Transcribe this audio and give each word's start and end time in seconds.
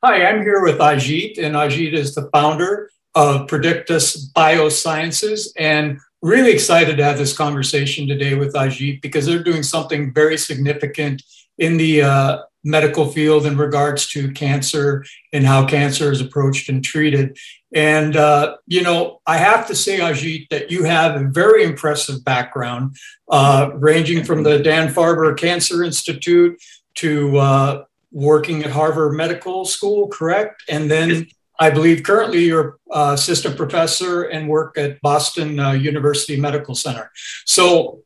Hi, 0.00 0.26
I'm 0.26 0.42
here 0.42 0.62
with 0.62 0.78
Ajit, 0.78 1.38
and 1.38 1.56
Ajit 1.56 1.92
is 1.92 2.14
the 2.14 2.30
founder 2.30 2.88
of 3.16 3.48
Predictus 3.48 4.30
Biosciences. 4.30 5.48
And 5.58 5.98
really 6.22 6.52
excited 6.52 6.98
to 6.98 7.02
have 7.02 7.18
this 7.18 7.36
conversation 7.36 8.06
today 8.06 8.34
with 8.34 8.54
Ajit 8.54 9.02
because 9.02 9.26
they're 9.26 9.42
doing 9.42 9.64
something 9.64 10.14
very 10.14 10.38
significant 10.38 11.24
in 11.58 11.78
the 11.78 12.02
uh, 12.02 12.38
medical 12.62 13.10
field 13.10 13.44
in 13.44 13.56
regards 13.56 14.06
to 14.10 14.30
cancer 14.30 15.04
and 15.32 15.44
how 15.44 15.66
cancer 15.66 16.12
is 16.12 16.20
approached 16.20 16.68
and 16.68 16.84
treated. 16.84 17.36
And, 17.74 18.14
uh, 18.14 18.58
you 18.68 18.82
know, 18.82 19.20
I 19.26 19.38
have 19.38 19.66
to 19.66 19.74
say, 19.74 19.98
Ajit, 19.98 20.48
that 20.50 20.70
you 20.70 20.84
have 20.84 21.20
a 21.20 21.26
very 21.26 21.64
impressive 21.64 22.24
background, 22.24 22.94
uh, 23.28 23.70
ranging 23.74 24.22
from 24.22 24.44
the 24.44 24.60
Dana 24.60 24.92
Farber 24.92 25.36
Cancer 25.36 25.82
Institute 25.82 26.56
to 26.94 27.36
uh, 27.38 27.84
working 28.18 28.64
at 28.64 28.70
Harvard 28.70 29.14
Medical 29.14 29.64
School, 29.64 30.08
correct? 30.08 30.64
And 30.68 30.90
then 30.90 31.28
I 31.60 31.70
believe 31.70 32.02
currently 32.02 32.44
you're 32.46 32.78
uh, 32.90 33.12
assistant 33.14 33.56
professor 33.56 34.24
and 34.24 34.48
work 34.48 34.76
at 34.76 35.00
Boston 35.00 35.60
uh, 35.60 35.72
University 35.72 36.38
Medical 36.38 36.74
Center. 36.74 37.12
So, 37.46 38.02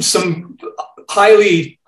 some 0.00 0.58
highly 1.08 1.78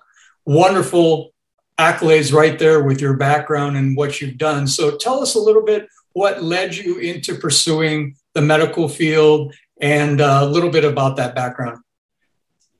wonderful 0.45 1.33
accolades 1.77 2.33
right 2.33 2.57
there 2.57 2.81
with 2.81 3.01
your 3.01 3.17
background 3.17 3.75
and 3.75 3.97
what 3.97 4.21
you've 4.21 4.37
done. 4.37 4.67
So, 4.67 4.97
tell 4.97 5.21
us 5.21 5.35
a 5.35 5.39
little 5.39 5.63
bit 5.63 5.89
what 6.13 6.41
led 6.41 6.77
you 6.77 6.99
into 6.99 7.35
pursuing 7.35 8.15
the 8.35 8.41
medical 8.41 8.87
field 8.87 9.53
and 9.81 10.21
uh, 10.21 10.39
a 10.43 10.45
little 10.45 10.69
bit 10.69 10.85
about 10.85 11.17
that 11.17 11.35
background. 11.35 11.79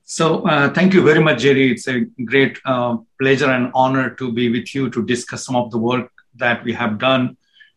So, 0.08 0.46
uh, 0.46 0.72
thank 0.72 0.94
you 0.94 1.02
very 1.02 1.18
much, 1.18 1.40
Jerry. 1.40 1.72
It's 1.72 1.88
a 1.88 2.02
great 2.24 2.60
uh, 2.64 2.98
pleasure 3.20 3.50
and 3.50 3.72
honor 3.74 4.10
to 4.10 4.32
be 4.32 4.48
with 4.48 4.72
you 4.72 4.88
to 4.88 5.04
discuss 5.04 5.44
some 5.44 5.56
of 5.56 5.72
the 5.72 5.78
work 5.78 6.12
that 6.36 6.62
we 6.62 6.72
have 6.74 6.98
done 6.98 7.36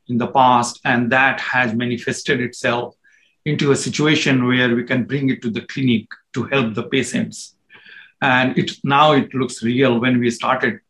in 0.10 0.20
the 0.20 0.28
past, 0.28 0.80
and 0.86 1.12
that 1.12 1.40
has 1.40 1.74
manifested 1.74 2.40
itself 2.40 2.96
into 3.46 3.72
a 3.72 3.76
situation 3.76 4.46
where 4.46 4.76
we 4.76 4.84
can 4.84 5.06
bring 5.06 5.30
it 5.30 5.42
to 5.42 5.50
the 5.50 5.62
clinic 5.62 6.06
to 6.34 6.44
help 6.44 6.76
the 6.76 6.84
patients. 6.84 7.56
And 8.22 8.56
it 8.56 8.74
now 8.84 9.14
it 9.14 9.34
looks 9.34 9.64
real. 9.64 10.00
When 10.00 10.20
we 10.20 10.30
started 10.30 10.82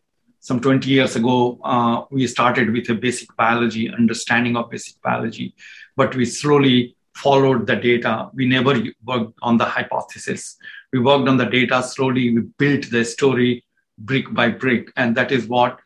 some 0.42 0.60
20 0.60 0.90
years 0.90 1.16
ago, 1.16 1.58
uh, 1.64 2.04
we 2.12 2.28
started 2.28 2.70
with 2.70 2.90
a 2.90 2.95
basic 2.95 3.34
biology 3.38 3.90
understanding 3.90 4.58
of 4.58 4.70
basic 4.70 5.02
biology, 5.02 5.56
but 5.95 6.14
we 6.16 6.26
slowly 6.26 6.98
followed 7.23 7.67
the 7.67 7.75
data. 7.75 8.30
We 8.34 8.48
never 8.48 8.73
worked 9.06 9.38
on 9.42 9.58
the 9.58 9.66
hypothesis. 9.66 10.58
We 10.94 11.00
worked 11.00 11.28
on 11.28 11.38
the 11.38 11.45
data 11.45 11.84
slowly. 11.84 12.34
We 12.36 12.42
built 12.58 12.89
the 12.89 13.03
story 13.06 13.64
brick 13.98 14.34
by 14.34 14.50
brick, 14.50 14.92
and 14.95 15.16
that 15.17 15.31
is 15.31 15.48
what 15.48 15.80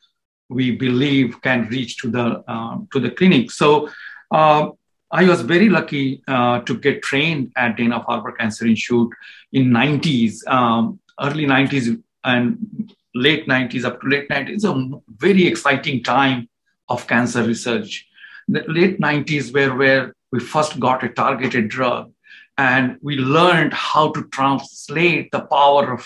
we 0.49 0.71
believe 0.71 1.41
can 1.41 1.67
reach 1.69 1.97
to 1.97 2.09
the 2.09 2.43
uh, 2.47 2.77
to 2.91 2.99
the 2.99 3.11
clinic. 3.11 3.51
So 3.51 3.89
uh, 4.31 4.69
I 5.11 5.23
was 5.25 5.41
very 5.41 5.69
lucky 5.69 6.23
uh, 6.27 6.61
to 6.61 6.77
get 6.77 7.03
trained 7.03 7.51
at 7.55 7.77
Dana 7.77 7.99
Farber 8.01 8.35
Cancer 8.37 8.65
Institute 8.65 9.11
in 9.51 9.69
90s, 9.69 10.45
um, 10.47 10.99
early 11.21 11.45
90s 11.45 12.01
and 12.23 12.93
late 13.13 13.47
90s 13.47 13.85
up 13.85 14.01
to 14.01 14.07
late 14.07 14.29
90s. 14.29 14.49
It's 14.49 14.63
a 14.63 14.89
very 15.17 15.45
exciting 15.45 16.03
time 16.03 16.49
of 16.89 17.05
cancer 17.07 17.43
research. 17.43 18.07
The 18.47 18.63
late 18.67 18.99
90s 18.99 19.53
were 19.53 19.75
where 19.77 20.15
we 20.33 20.39
first 20.39 20.79
got 20.85 21.03
a 21.07 21.09
targeted 21.21 21.69
drug 21.69 22.11
and 22.57 22.97
we 23.07 23.15
learned 23.15 23.73
how 23.73 24.05
to 24.13 24.21
translate 24.37 25.31
the 25.31 25.43
power 25.57 25.93
of 25.93 26.01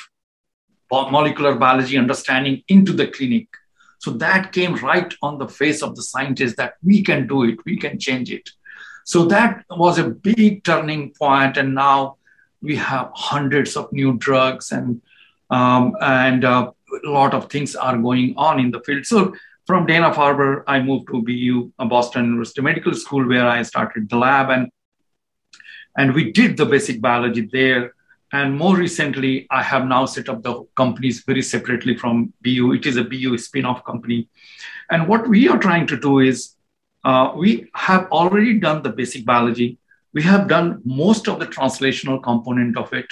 molecular 1.16 1.56
biology 1.56 1.98
understanding 1.98 2.62
into 2.68 2.94
the 3.00 3.08
clinic 3.08 3.48
so 4.00 4.12
that 4.12 4.52
came 4.52 4.76
right 4.76 5.14
on 5.22 5.38
the 5.38 5.48
face 5.48 5.82
of 5.82 5.96
the 5.96 6.04
scientists 6.04 6.56
that 6.58 6.76
we 6.84 7.04
can 7.04 7.28
do 7.28 7.44
it, 7.44 7.58
we 7.66 7.78
can 7.78 8.00
change 8.00 8.32
it. 8.32 8.50
So 9.06 9.26
that 9.26 9.66
was 9.70 9.98
a 9.98 10.10
big 10.10 10.64
turning 10.64 11.14
point, 11.14 11.58
and 11.58 11.74
now 11.74 12.18
we 12.62 12.76
have 12.76 13.12
hundreds 13.16 13.76
of 13.76 13.92
new 13.92 14.18
drugs 14.18 14.72
and 14.72 15.02
um, 15.50 15.96
and 16.02 16.44
uh, 16.44 16.72
a 17.06 17.10
lot 17.10 17.34
of 17.34 17.50
things 17.50 17.76
are 17.76 17.98
going 17.98 18.34
on 18.36 18.60
in 18.60 18.72
the 18.72 18.82
field. 18.82 19.06
So 19.06 19.34
from 19.68 19.86
Dana 19.86 20.12
Farber, 20.12 20.64
I 20.66 20.82
moved 20.82 21.08
to 21.10 21.22
BU, 21.22 21.74
Boston 21.90 22.26
University 22.26 22.62
Medical 22.62 22.94
School, 22.94 23.28
where 23.28 23.46
I 23.46 23.62
started 23.64 24.10
the 24.10 24.18
lab 24.18 24.50
and 24.50 24.72
and 25.98 26.14
we 26.14 26.32
did 26.32 26.58
the 26.58 26.66
basic 26.66 27.02
biology 27.02 27.50
there. 27.52 27.94
And 28.32 28.56
more 28.56 28.76
recently, 28.76 29.48
I 29.50 29.64
have 29.64 29.86
now 29.86 30.06
set 30.06 30.30
up 30.30 30.44
the 30.44 30.64
companies 30.76 31.24
very 31.24 31.42
separately 31.42 31.98
from 31.98 32.34
BU. 32.44 32.74
It 32.74 32.86
is 32.86 32.98
a 32.98 33.04
BU 33.04 33.38
spin 33.40 33.66
off 33.66 33.84
company. 33.84 34.30
And 34.92 35.08
what 35.08 35.28
we 35.28 35.50
are 35.50 35.58
trying 35.58 35.88
to 35.88 36.00
do 36.00 36.20
is 36.20 36.56
uh, 37.04 37.34
we 37.36 37.70
have 37.74 38.06
already 38.12 38.60
done 38.60 38.84
the 38.84 38.92
basic 38.92 39.26
biology. 39.26 39.80
We 40.14 40.22
have 40.24 40.48
done 40.48 40.82
most 40.86 41.28
of 41.28 41.40
the 41.40 41.48
translational 41.48 42.22
component 42.22 42.78
of 42.78 42.94
it. 42.94 43.08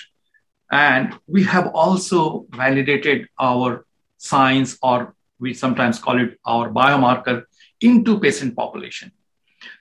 And 0.72 1.16
we 1.28 1.44
have 1.44 1.68
also 1.74 2.46
validated 2.52 3.28
our 3.40 3.86
science, 4.18 4.78
or 4.84 5.15
we 5.40 5.54
sometimes 5.54 6.00
call 6.00 6.22
it 6.22 6.40
our 6.46 6.70
biomarker, 6.70 7.44
into 7.82 8.20
patient 8.20 8.56
population. 8.56 9.12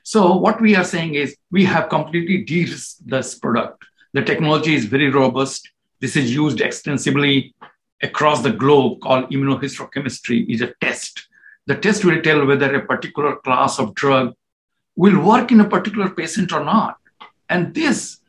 So, 0.03 0.37
what 0.37 0.60
we 0.60 0.76
are 0.76 0.84
saying 0.84 1.15
is 1.15 1.37
we 1.50 1.65
have 1.65 1.88
completely 1.88 2.44
de 2.44 2.65
risked 2.65 3.06
this 3.06 3.34
product 3.38 3.84
the 4.15 4.22
technology 4.22 4.76
is 4.76 4.84
very 4.84 5.10
robust. 5.10 5.69
This 6.00 6.15
is 6.15 6.32
used 6.32 6.60
extensively 6.60 7.53
across 8.00 8.42
the 8.42 8.53
globe 8.53 9.00
called 9.00 9.28
immunohistochemistry 9.31 10.48
is 10.48 10.60
a 10.60 10.72
test. 10.81 11.26
The 11.66 11.75
test 11.75 12.04
will 12.04 12.22
tell 12.22 12.47
whether 12.47 12.72
a 12.72 12.86
particular 12.86 13.36
class 13.36 13.81
of 13.81 13.92
drug 13.94 14.34
will 14.94 15.21
work 15.21 15.50
in 15.50 15.60
a 15.60 15.69
particular 15.69 16.10
patient 16.10 16.53
or 16.53 16.62
not. 16.62 16.97
And 17.48 17.75
this 17.75 18.21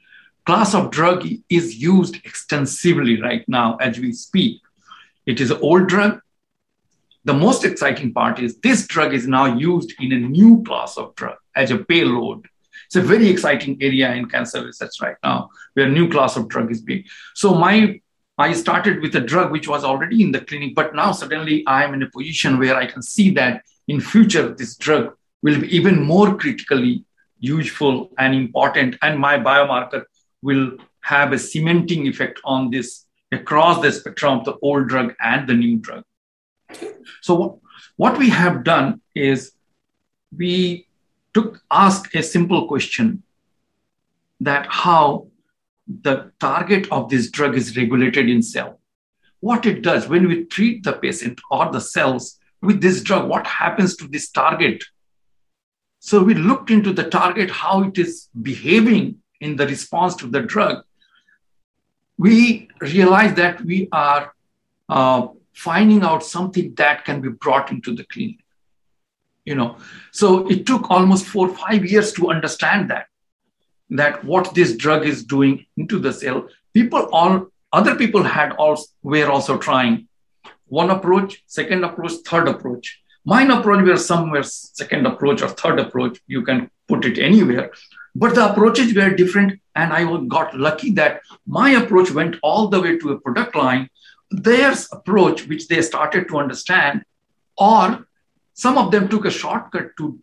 class 0.48 0.74
of 0.74 0.90
drug 0.90 1.28
is 1.50 1.76
used 1.76 2.16
extensively 2.26 3.22
right 3.22 3.48
now 3.48 3.76
as 3.76 4.00
we 4.00 4.12
speak. 4.12 4.62
It 5.28 5.40
is 5.40 5.52
an 5.52 5.60
old 5.62 5.88
drug. 5.88 6.20
The 7.26 7.34
most 7.34 7.66
exciting 7.66 8.14
part 8.14 8.40
is 8.40 8.58
this 8.60 8.88
drug 8.88 9.14
is 9.14 9.28
now 9.28 9.46
used 9.58 9.94
in 10.00 10.14
a 10.14 10.20
new 10.20 10.64
class 10.64 10.98
of 10.98 11.16
drug 11.16 11.38
as 11.56 11.72
a 11.72 11.78
payload 11.78 12.48
it's 12.86 12.96
a 12.96 13.02
very 13.02 13.28
exciting 13.28 13.78
area 13.82 14.14
in 14.14 14.28
cancer 14.28 14.64
research 14.64 15.02
right 15.02 15.18
now, 15.24 15.50
where 15.74 15.90
new 15.90 16.10
class 16.10 16.38
of 16.38 16.48
drug 16.48 16.72
is 16.72 16.82
being. 16.82 17.04
So 17.34 17.56
my 17.56 18.00
I 18.38 18.52
started 18.52 19.02
with 19.02 19.16
a 19.16 19.22
drug 19.22 19.52
which 19.52 19.68
was 19.68 19.86
already 19.86 20.22
in 20.22 20.34
the 20.34 20.42
clinic, 20.42 20.76
but 20.76 20.94
now 20.94 21.14
suddenly 21.14 21.66
I 21.68 21.86
am 21.86 21.94
in 21.94 22.04
a 22.04 22.10
position 22.10 22.60
where 22.60 22.76
I 22.76 22.86
can 22.86 23.02
see 23.02 23.32
that 23.32 23.64
in 23.88 24.02
future 24.02 24.54
this 24.54 24.76
drug 24.76 25.16
will 25.42 25.62
be 25.62 25.74
even 25.74 26.04
more 26.04 26.36
critically 26.36 27.06
useful 27.40 28.12
and 28.18 28.36
important, 28.36 28.98
and 29.02 29.18
my 29.18 29.38
biomarker 29.38 30.04
will 30.42 30.72
have 31.02 31.32
a 31.32 31.40
cementing 31.40 32.08
effect 32.08 32.42
on 32.44 32.72
this 32.72 33.06
across 33.32 33.82
the 33.82 33.92
spectrum 33.92 34.40
of 34.40 34.46
the 34.46 34.58
old 34.62 34.90
drug 34.90 35.16
and 35.22 35.48
the 35.48 35.54
new 35.54 35.78
drug. 35.78 36.04
So 37.22 37.62
what 37.98 38.18
we 38.18 38.30
have 38.30 38.64
done 38.64 39.02
is 39.14 39.52
we 40.36 40.88
took 41.34 41.62
ask 41.72 42.14
a 42.16 42.24
simple 42.24 42.68
question 42.68 43.24
that 44.40 44.68
how 44.70 45.28
the 46.02 46.32
target 46.40 46.92
of 46.92 47.10
this 47.10 47.30
drug 47.30 47.56
is 47.56 47.78
regulated 47.78 48.30
in 48.30 48.42
cell. 48.42 48.80
What 49.40 49.66
it 49.66 49.82
does 49.82 50.08
when 50.08 50.28
we 50.28 50.46
treat 50.46 50.84
the 50.84 50.94
patient 50.94 51.40
or 51.52 51.72
the 51.72 51.82
cells 51.82 52.40
with 52.62 52.82
this 52.82 53.02
drug, 53.02 53.30
what 53.30 53.46
happens 53.46 53.96
to 53.98 54.08
this 54.08 54.30
target? 54.30 54.84
So 56.00 56.24
we 56.24 56.34
looked 56.34 56.72
into 56.72 56.94
the 56.94 57.10
target, 57.10 57.50
how 57.52 57.84
it 57.84 57.98
is 57.98 58.30
behaving 58.42 59.18
in 59.42 59.56
the 59.56 59.68
response 59.68 60.16
to 60.18 60.28
the 60.28 60.42
drug. 60.42 60.84
We 62.18 62.70
realized 62.80 63.36
that 63.36 63.62
we 63.62 63.90
are 63.92 64.34
uh, 64.88 65.28
finding 65.56 66.04
out 66.04 66.24
something 66.24 66.74
that 66.76 67.06
can 67.06 67.22
be 67.22 67.30
brought 67.30 67.72
into 67.72 67.96
the 67.96 68.04
clinic. 68.06 68.40
You 69.46 69.56
know 69.56 69.78
so 70.12 70.48
it 70.48 70.66
took 70.66 70.90
almost 70.90 71.26
four 71.26 71.50
five 71.50 71.86
years 71.86 72.12
to 72.14 72.30
understand 72.30 72.90
that 72.90 73.08
that 73.92 74.24
what 74.24 74.54
this 74.56 74.76
drug 74.76 75.06
is 75.06 75.24
doing 75.24 75.66
into 75.78 76.00
the 76.00 76.12
cell. 76.12 76.48
People 76.74 77.08
all 77.12 77.48
other 77.72 77.96
people 77.96 78.24
had 78.24 78.52
also 78.54 78.86
were 79.04 79.30
also 79.30 79.58
trying. 79.58 80.08
One 80.68 80.90
approach 80.90 81.44
second 81.46 81.84
approach 81.84 82.14
third 82.26 82.48
approach. 82.48 83.02
Mine 83.24 83.52
approach 83.52 83.86
were 83.86 83.98
somewhere 83.98 84.44
second 84.44 85.06
approach 85.06 85.42
or 85.42 85.50
third 85.50 85.80
approach. 85.80 86.20
You 86.28 86.44
can 86.44 86.70
put 86.88 87.06
it 87.06 87.18
anywhere. 87.18 87.72
But 88.16 88.36
the 88.36 88.52
approaches 88.52 88.94
were 88.96 89.10
different 89.10 89.60
and 89.76 89.92
i 89.94 90.04
got 90.28 90.58
lucky 90.58 90.92
that 90.92 91.22
my 91.46 91.72
approach 91.72 92.12
went 92.12 92.38
all 92.42 92.68
the 92.68 92.82
way 92.82 92.98
to 92.98 93.12
a 93.12 93.20
product 93.20 93.56
line 93.56 93.90
their 94.44 94.74
approach 94.92 95.48
which 95.48 95.68
they 95.68 95.82
started 95.82 96.28
to 96.28 96.38
understand 96.38 97.04
or 97.58 98.06
some 98.54 98.78
of 98.78 98.92
them 98.92 99.08
took 99.10 99.26
a 99.26 99.32
shortcut 99.32 99.92
to 99.98 100.20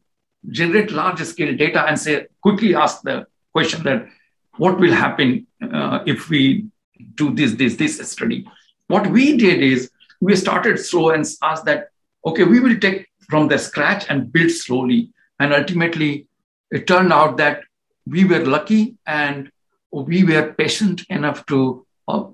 generate 0.49 0.91
large 0.91 1.21
scale 1.21 1.55
data 1.57 1.85
and 1.87 1.99
say, 1.99 2.27
quickly 2.41 2.75
ask 2.75 3.03
the 3.03 3.27
question 3.53 3.83
that 3.85 4.09
what 4.57 4.79
will 4.79 4.93
happen 4.93 5.47
uh, 5.73 6.01
if 6.07 6.29
we 6.29 6.67
do 7.15 7.35
this, 7.35 7.53
this, 7.55 7.77
this 7.77 8.11
study. 8.11 8.47
What 8.89 9.07
we 9.07 9.37
did 9.37 9.63
is 9.63 9.91
we 10.21 10.37
started 10.37 10.79
slow 10.79 11.11
and 11.11 11.27
asked 11.43 11.65
that, 11.67 11.91
okay, 12.27 12.45
we 12.45 12.61
will 12.61 12.79
take 12.79 13.09
from 13.29 13.49
the 13.49 13.59
scratch 13.59 14.07
and 14.09 14.33
build 14.33 14.51
slowly. 14.51 15.11
And 15.39 15.53
ultimately, 15.53 16.27
it 16.71 16.87
turned 16.87 17.13
out 17.13 17.37
that 17.39 17.63
we 18.07 18.25
were 18.25 18.45
lucky 18.45 18.97
and 19.07 19.51
we 19.91 20.25
were 20.25 20.53
patient 20.53 21.05
enough 21.09 21.45
to 21.47 21.87
uh, 22.09 22.25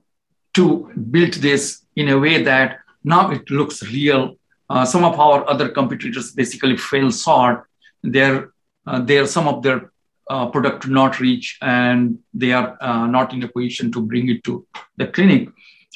to 0.58 0.90
build 1.14 1.34
this 1.34 1.62
in 1.94 2.08
a 2.08 2.18
way 2.18 2.42
that 2.42 2.78
now 3.04 3.30
it 3.30 3.48
looks 3.50 3.82
real. 3.82 4.36
Uh, 4.68 4.84
some 4.84 5.04
of 5.04 5.18
our 5.18 5.48
other 5.48 5.68
competitors 5.68 6.32
basically 6.32 6.76
fell 6.76 7.10
short. 7.10 7.66
Their, 8.02 8.52
uh, 8.86 9.00
their 9.00 9.26
some 9.26 9.46
of 9.48 9.62
their 9.62 9.92
uh, 10.28 10.46
product 10.50 10.86
not 10.88 11.20
reach, 11.20 11.58
and 11.62 12.18
they 12.34 12.52
are 12.52 12.76
uh, 12.80 13.06
not 13.06 13.32
in 13.32 13.42
a 13.44 13.48
position 13.48 13.90
to 13.92 14.00
bring 14.00 14.28
it 14.28 14.44
to 14.44 14.66
the 14.96 15.06
clinic. 15.06 15.48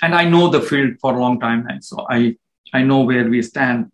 And 0.02 0.14
I 0.14 0.24
know 0.24 0.48
the 0.48 0.62
field 0.62 0.92
for 1.00 1.14
a 1.14 1.20
long 1.20 1.38
time, 1.40 1.66
and 1.68 1.84
so 1.84 2.06
I 2.08 2.36
I 2.72 2.82
know 2.82 3.00
where 3.00 3.28
we 3.28 3.42
stand. 3.42 3.90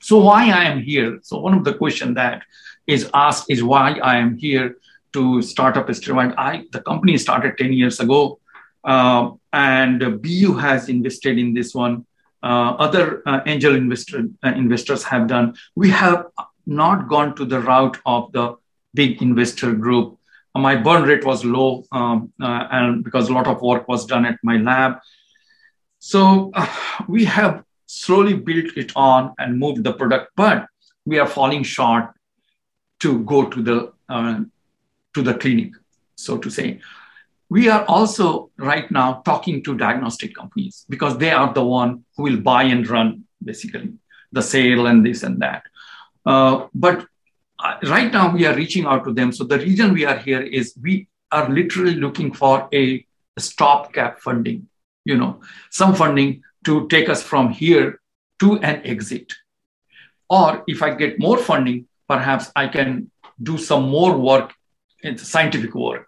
So 0.00 0.18
why 0.28 0.42
I 0.50 0.64
am 0.64 0.80
here? 0.80 1.18
So 1.22 1.38
one 1.38 1.54
of 1.54 1.64
the 1.64 1.74
question 1.74 2.14
that 2.14 2.42
is 2.86 3.10
asked 3.12 3.50
is 3.50 3.62
why 3.62 3.98
I 4.12 4.16
am 4.16 4.38
here 4.38 4.76
to 5.12 5.42
start 5.42 5.76
up 5.76 5.88
a 5.88 5.92
Steroid. 5.92 6.34
I 6.38 6.64
the 6.72 6.80
company 6.80 7.18
started 7.18 7.58
10 7.58 7.72
years 7.72 8.00
ago, 8.00 8.38
uh, 8.84 9.30
and 9.52 10.22
BU 10.22 10.54
has 10.54 10.88
invested 10.88 11.38
in 11.38 11.54
this 11.54 11.74
one. 11.74 12.06
Uh, 12.42 12.74
other 12.78 13.22
uh, 13.26 13.40
angel 13.46 13.76
investor, 13.76 14.24
uh, 14.44 14.48
investors 14.48 15.04
have 15.04 15.28
done. 15.28 15.54
We 15.76 15.90
have 15.90 16.26
not 16.66 17.08
gone 17.08 17.36
to 17.36 17.44
the 17.44 17.60
route 17.60 17.98
of 18.04 18.32
the 18.32 18.56
big 18.94 19.22
investor 19.22 19.72
group. 19.72 20.18
my 20.54 20.76
burn 20.76 21.04
rate 21.04 21.24
was 21.24 21.44
low, 21.44 21.84
um, 21.92 22.32
uh, 22.42 22.66
and 22.70 23.04
because 23.04 23.28
a 23.28 23.32
lot 23.32 23.46
of 23.46 23.62
work 23.62 23.88
was 23.88 24.04
done 24.04 24.26
at 24.26 24.38
my 24.42 24.56
lab. 24.58 24.98
So 25.98 26.52
we 27.08 27.24
have 27.24 27.64
slowly 27.86 28.34
built 28.34 28.76
it 28.76 28.92
on 28.96 29.32
and 29.38 29.58
moved 29.58 29.84
the 29.84 29.92
product, 29.92 30.32
but 30.36 30.66
we 31.06 31.18
are 31.18 31.26
falling 31.26 31.62
short 31.62 32.10
to 33.00 33.20
go 33.20 33.48
to 33.48 33.62
the 33.62 33.78
to 35.14 35.22
the 35.22 35.34
clinic, 35.34 35.72
so 36.16 36.36
to 36.38 36.50
say. 36.50 36.80
We 37.52 37.68
are 37.68 37.84
also 37.84 38.50
right 38.56 38.90
now 38.90 39.20
talking 39.26 39.62
to 39.64 39.76
diagnostic 39.76 40.34
companies 40.34 40.86
because 40.88 41.18
they 41.18 41.32
are 41.32 41.52
the 41.52 41.62
one 41.62 42.02
who 42.16 42.22
will 42.22 42.40
buy 42.40 42.62
and 42.62 42.88
run 42.88 43.24
basically 43.44 43.92
the 44.32 44.40
sale 44.40 44.86
and 44.86 45.04
this 45.04 45.22
and 45.22 45.42
that. 45.42 45.64
Uh, 46.24 46.68
but 46.72 47.04
uh, 47.62 47.74
right 47.82 48.10
now 48.10 48.32
we 48.32 48.46
are 48.46 48.56
reaching 48.56 48.86
out 48.86 49.04
to 49.04 49.12
them. 49.12 49.32
So 49.32 49.44
the 49.44 49.58
reason 49.58 49.92
we 49.92 50.06
are 50.06 50.16
here 50.16 50.40
is 50.40 50.72
we 50.80 51.08
are 51.30 51.46
literally 51.50 51.96
looking 51.96 52.32
for 52.32 52.70
a 52.72 53.06
stopgap 53.38 54.20
funding, 54.20 54.66
you 55.04 55.18
know, 55.18 55.42
some 55.68 55.94
funding 55.94 56.42
to 56.64 56.88
take 56.88 57.10
us 57.10 57.22
from 57.22 57.50
here 57.50 58.00
to 58.38 58.60
an 58.60 58.80
exit. 58.86 59.30
Or 60.30 60.64
if 60.66 60.82
I 60.82 60.94
get 60.94 61.18
more 61.18 61.36
funding, 61.36 61.86
perhaps 62.08 62.50
I 62.56 62.68
can 62.68 63.10
do 63.42 63.58
some 63.58 63.90
more 63.90 64.16
work 64.16 64.54
it's 65.02 65.28
scientific 65.28 65.74
work 65.74 66.06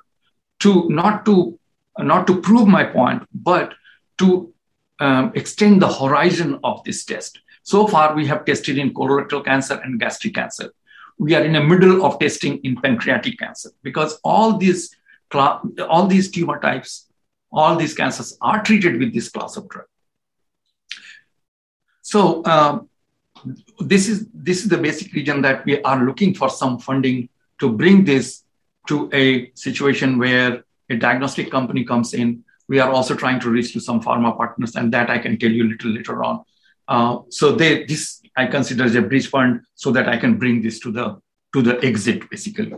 to 0.61 0.89
not 0.89 1.25
to 1.27 1.59
not 1.99 2.27
to 2.27 2.41
prove 2.41 2.67
my 2.67 2.85
point, 2.85 3.23
but 3.33 3.75
to 4.19 4.53
um, 5.01 5.33
extend 5.35 5.81
the 5.81 5.93
horizon 5.93 6.59
of 6.65 6.83
this 6.85 7.05
test. 7.05 7.41
So 7.62 7.87
far, 7.87 8.15
we 8.15 8.27
have 8.27 8.45
tested 8.45 8.79
in 8.79 8.93
colorectal 8.93 9.45
cancer 9.45 9.81
and 9.83 9.99
gastric 9.99 10.35
cancer. 10.35 10.73
We 11.19 11.35
are 11.35 11.45
in 11.45 11.53
the 11.53 11.62
middle 11.62 12.05
of 12.05 12.19
testing 12.19 12.59
in 12.59 12.77
pancreatic 12.77 13.39
cancer 13.39 13.71
because 13.83 14.19
all 14.25 14.59
these 14.59 14.95
all 15.33 16.06
these 16.06 16.31
tumor 16.31 16.61
types, 16.61 17.06
all 17.51 17.75
these 17.77 17.95
cancers 17.95 18.37
are 18.41 18.62
treated 18.62 19.01
with 19.01 19.12
this 19.12 19.29
class 19.29 19.56
of 19.56 19.69
drug. 19.69 19.87
So 22.03 22.45
um, 22.45 22.89
this 23.81 24.09
is 24.09 24.29
this 24.33 24.62
is 24.62 24.69
the 24.69 24.79
basic 24.79 25.12
reason 25.12 25.43
that 25.43 25.65
we 25.65 25.83
are 25.83 26.05
looking 26.05 26.35
for 26.35 26.49
some 26.49 26.79
funding 26.79 27.29
to 27.59 27.73
bring 27.73 28.05
this 28.05 28.44
to 28.88 29.10
a 29.12 29.50
situation 29.54 30.19
where 30.19 30.64
a 30.90 30.96
diagnostic 30.96 31.50
company 31.50 31.84
comes 31.84 32.14
in. 32.14 32.44
We 32.69 32.81
are 32.81 32.90
also 32.90 33.14
trying 33.14 33.40
to 33.40 33.50
reach 33.50 33.72
to 33.75 33.81
some 33.81 34.00
pharma 34.02 34.36
partners, 34.36 34.76
and 34.76 34.92
that 34.92 35.10
I 35.10 35.19
can 35.19 35.38
tell 35.38 35.50
you 35.50 35.64
a 35.64 35.70
little 35.70 35.90
later 35.90 36.25
on. 36.25 36.44
Uh, 36.88 37.19
so 37.31 37.52
they, 37.52 37.84
this 37.84 38.20
I 38.36 38.46
consider 38.46 38.84
as 38.84 38.94
a 38.94 39.02
bridge 39.02 39.28
fund, 39.28 39.60
so 39.75 39.92
that 39.92 40.08
I 40.08 40.16
can 40.16 40.38
bring 40.38 40.62
this 40.62 40.78
to 40.81 40.90
the 40.90 41.20
to 41.54 41.62
the 41.62 41.82
exit, 41.84 42.28
basically. 42.31 42.75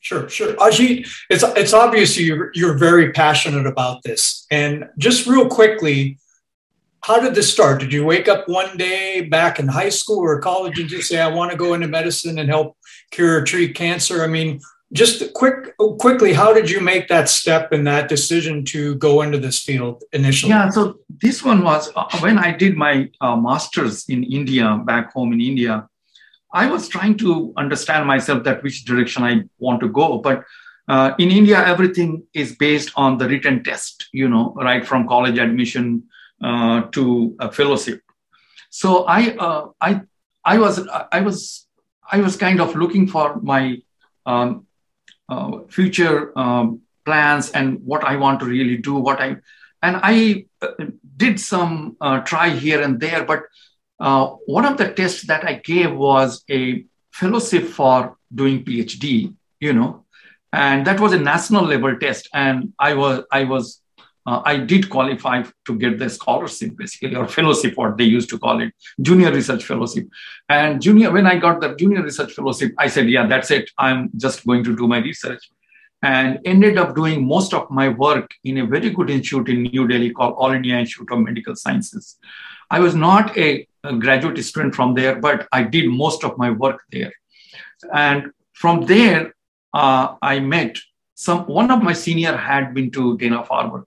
Sure, 0.00 0.28
sure. 0.28 0.54
Ajit, 0.54 1.08
it's 1.30 1.42
it's 1.56 1.72
obvious 1.72 2.18
you're 2.18 2.50
you're 2.54 2.78
very 2.78 3.12
passionate 3.12 3.66
about 3.66 4.02
this. 4.02 4.46
And 4.50 4.88
just 4.96 5.26
real 5.26 5.48
quickly, 5.48 6.18
how 7.02 7.20
did 7.20 7.34
this 7.34 7.52
start? 7.52 7.80
Did 7.80 7.92
you 7.92 8.04
wake 8.04 8.28
up 8.28 8.48
one 8.48 8.76
day 8.76 9.22
back 9.22 9.58
in 9.58 9.66
high 9.66 9.88
school 9.88 10.20
or 10.20 10.40
college 10.40 10.78
and 10.78 10.88
just 10.88 11.08
say, 11.08 11.20
I 11.20 11.28
want 11.28 11.50
to 11.50 11.56
go 11.56 11.74
into 11.74 11.88
medicine 11.88 12.38
and 12.38 12.48
help 12.48 12.76
cure 13.10 13.38
or 13.38 13.44
treat 13.44 13.74
cancer? 13.74 14.22
I 14.22 14.26
mean, 14.26 14.60
just 14.92 15.32
quick 15.34 15.76
quickly 15.98 16.32
how 16.32 16.52
did 16.52 16.70
you 16.70 16.80
make 16.80 17.08
that 17.08 17.28
step 17.28 17.72
and 17.72 17.86
that 17.86 18.08
decision 18.08 18.64
to 18.64 18.94
go 18.96 19.22
into 19.22 19.38
this 19.38 19.58
field 19.58 20.02
initially? 20.12 20.50
Yeah 20.50 20.70
so 20.70 20.98
this 21.08 21.44
one 21.44 21.62
was 21.62 21.90
uh, 21.94 22.06
when 22.20 22.38
i 22.38 22.50
did 22.52 22.76
my 22.76 23.10
uh, 23.20 23.36
masters 23.36 24.08
in 24.08 24.24
india 24.24 24.80
back 24.84 25.12
home 25.12 25.32
in 25.32 25.40
india 25.40 25.86
i 26.52 26.66
was 26.70 26.88
trying 26.88 27.16
to 27.18 27.52
understand 27.56 28.06
myself 28.06 28.44
that 28.44 28.62
which 28.62 28.84
direction 28.84 29.22
i 29.22 29.42
want 29.58 29.80
to 29.80 29.88
go 29.88 30.18
but 30.18 30.44
uh, 30.88 31.12
in 31.18 31.30
india 31.30 31.58
everything 31.66 32.22
is 32.32 32.56
based 32.56 32.90
on 32.96 33.18
the 33.18 33.28
written 33.28 33.62
test 33.62 34.08
you 34.12 34.28
know 34.28 34.54
right 34.56 34.86
from 34.86 35.06
college 35.06 35.38
admission 35.38 36.02
uh, 36.40 36.82
to 36.92 37.36
a 37.40 37.50
fellowship. 37.50 38.00
So 38.70 39.04
i 39.06 39.34
uh, 39.36 39.68
i 39.80 40.02
i 40.44 40.58
was 40.58 40.86
i 41.10 41.20
was 41.20 41.66
i 42.12 42.20
was 42.20 42.36
kind 42.36 42.60
of 42.60 42.76
looking 42.76 43.08
for 43.08 43.40
my 43.42 43.82
um, 44.24 44.67
uh, 45.28 45.60
future 45.68 46.36
um, 46.38 46.80
plans 47.04 47.50
and 47.50 47.80
what 47.84 48.04
I 48.04 48.16
want 48.16 48.40
to 48.40 48.46
really 48.46 48.76
do, 48.76 48.94
what 48.94 49.20
I 49.20 49.36
and 49.82 50.00
I 50.02 50.46
uh, 50.60 50.86
did 51.16 51.38
some 51.40 51.96
uh, 52.00 52.20
try 52.20 52.50
here 52.50 52.82
and 52.82 53.00
there, 53.00 53.24
but 53.24 53.42
uh, 54.00 54.26
one 54.46 54.64
of 54.64 54.76
the 54.76 54.92
tests 54.92 55.26
that 55.26 55.44
I 55.44 55.54
gave 55.54 55.94
was 55.94 56.44
a 56.50 56.84
fellowship 57.12 57.64
for 57.64 58.16
doing 58.34 58.64
PhD, 58.64 59.34
you 59.60 59.72
know, 59.72 60.04
and 60.52 60.86
that 60.86 61.00
was 61.00 61.12
a 61.12 61.18
national 61.18 61.64
level 61.64 61.96
test, 61.98 62.28
and 62.34 62.72
I 62.78 62.94
was 62.94 63.24
I 63.30 63.44
was 63.44 63.80
uh, 64.28 64.42
I 64.44 64.54
did 64.58 64.90
qualify 64.94 65.36
to 65.66 65.72
get 65.82 65.98
the 65.98 66.08
scholarship, 66.10 66.76
basically, 66.76 67.16
or 67.16 67.26
fellowship, 67.26 67.72
what 67.76 67.96
they 67.96 68.04
used 68.04 68.28
to 68.32 68.38
call 68.38 68.60
it, 68.64 68.74
junior 69.00 69.30
research 69.32 69.64
fellowship. 69.64 70.06
And 70.50 70.82
junior, 70.82 71.10
when 71.16 71.26
I 71.26 71.36
got 71.38 71.62
the 71.62 71.74
junior 71.82 72.02
research 72.02 72.32
fellowship, 72.38 72.72
I 72.76 72.88
said, 72.88 73.08
yeah, 73.08 73.26
that's 73.26 73.50
it. 73.50 73.70
I'm 73.78 74.10
just 74.24 74.46
going 74.46 74.64
to 74.64 74.76
do 74.76 74.86
my 74.86 74.98
research. 74.98 75.42
And 76.02 76.40
ended 76.44 76.76
up 76.82 76.94
doing 76.94 77.26
most 77.26 77.54
of 77.54 77.70
my 77.70 77.88
work 77.88 78.28
in 78.44 78.58
a 78.58 78.66
very 78.66 78.90
good 78.90 79.08
institute 79.08 79.48
in 79.48 79.62
New 79.62 79.88
Delhi 79.88 80.10
called 80.10 80.34
All 80.36 80.52
India 80.52 80.78
Institute 80.78 81.10
of 81.10 81.20
Medical 81.20 81.56
Sciences. 81.56 82.18
I 82.70 82.80
was 82.80 82.94
not 82.94 83.36
a, 83.46 83.66
a 83.82 83.94
graduate 83.96 84.44
student 84.44 84.74
from 84.74 84.94
there, 84.94 85.14
but 85.26 85.48
I 85.52 85.62
did 85.62 85.88
most 85.88 86.22
of 86.22 86.36
my 86.36 86.50
work 86.50 86.80
there. 86.92 87.12
And 87.94 88.30
from 88.52 88.82
there, 88.82 89.34
uh, 89.72 90.16
I 90.20 90.40
met 90.40 90.76
some. 91.14 91.46
One 91.46 91.70
of 91.70 91.82
my 91.82 91.94
senior 91.94 92.36
had 92.36 92.74
been 92.74 92.90
to 92.92 93.16
Dana 93.16 93.42
Farber, 93.42 93.84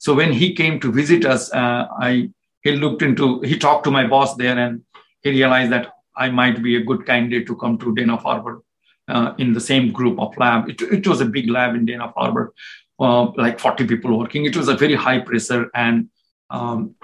so 0.00 0.14
when 0.14 0.32
he 0.32 0.54
came 0.54 0.80
to 0.80 0.90
visit 0.90 1.26
us, 1.26 1.52
uh, 1.52 1.86
I 2.08 2.30
he 2.62 2.72
looked 2.72 3.02
into 3.02 3.40
he 3.42 3.58
talked 3.58 3.84
to 3.84 3.90
my 3.90 4.06
boss 4.06 4.34
there, 4.34 4.58
and 4.58 4.82
he 5.22 5.30
realized 5.30 5.72
that 5.72 5.92
I 6.16 6.30
might 6.30 6.62
be 6.62 6.76
a 6.76 6.84
good 6.90 7.04
candidate 7.04 7.46
to 7.48 7.56
come 7.56 7.76
to 7.78 7.94
Dana 7.94 8.16
Farber 8.16 8.60
uh, 9.08 9.34
in 9.36 9.52
the 9.52 9.60
same 9.60 9.92
group 9.92 10.18
of 10.18 10.34
lab. 10.38 10.70
It, 10.70 10.80
it 10.80 11.06
was 11.06 11.20
a 11.20 11.26
big 11.26 11.50
lab 11.50 11.74
in 11.74 11.84
Dana 11.84 12.10
Farber, 12.16 12.48
uh, 12.98 13.24
like 13.36 13.60
40 13.60 13.86
people 13.86 14.18
working. 14.18 14.46
It 14.46 14.56
was 14.56 14.68
a 14.68 14.76
very 14.76 14.94
high 14.94 15.20
pressure 15.20 15.70
and 15.74 16.08
um, 16.48 16.94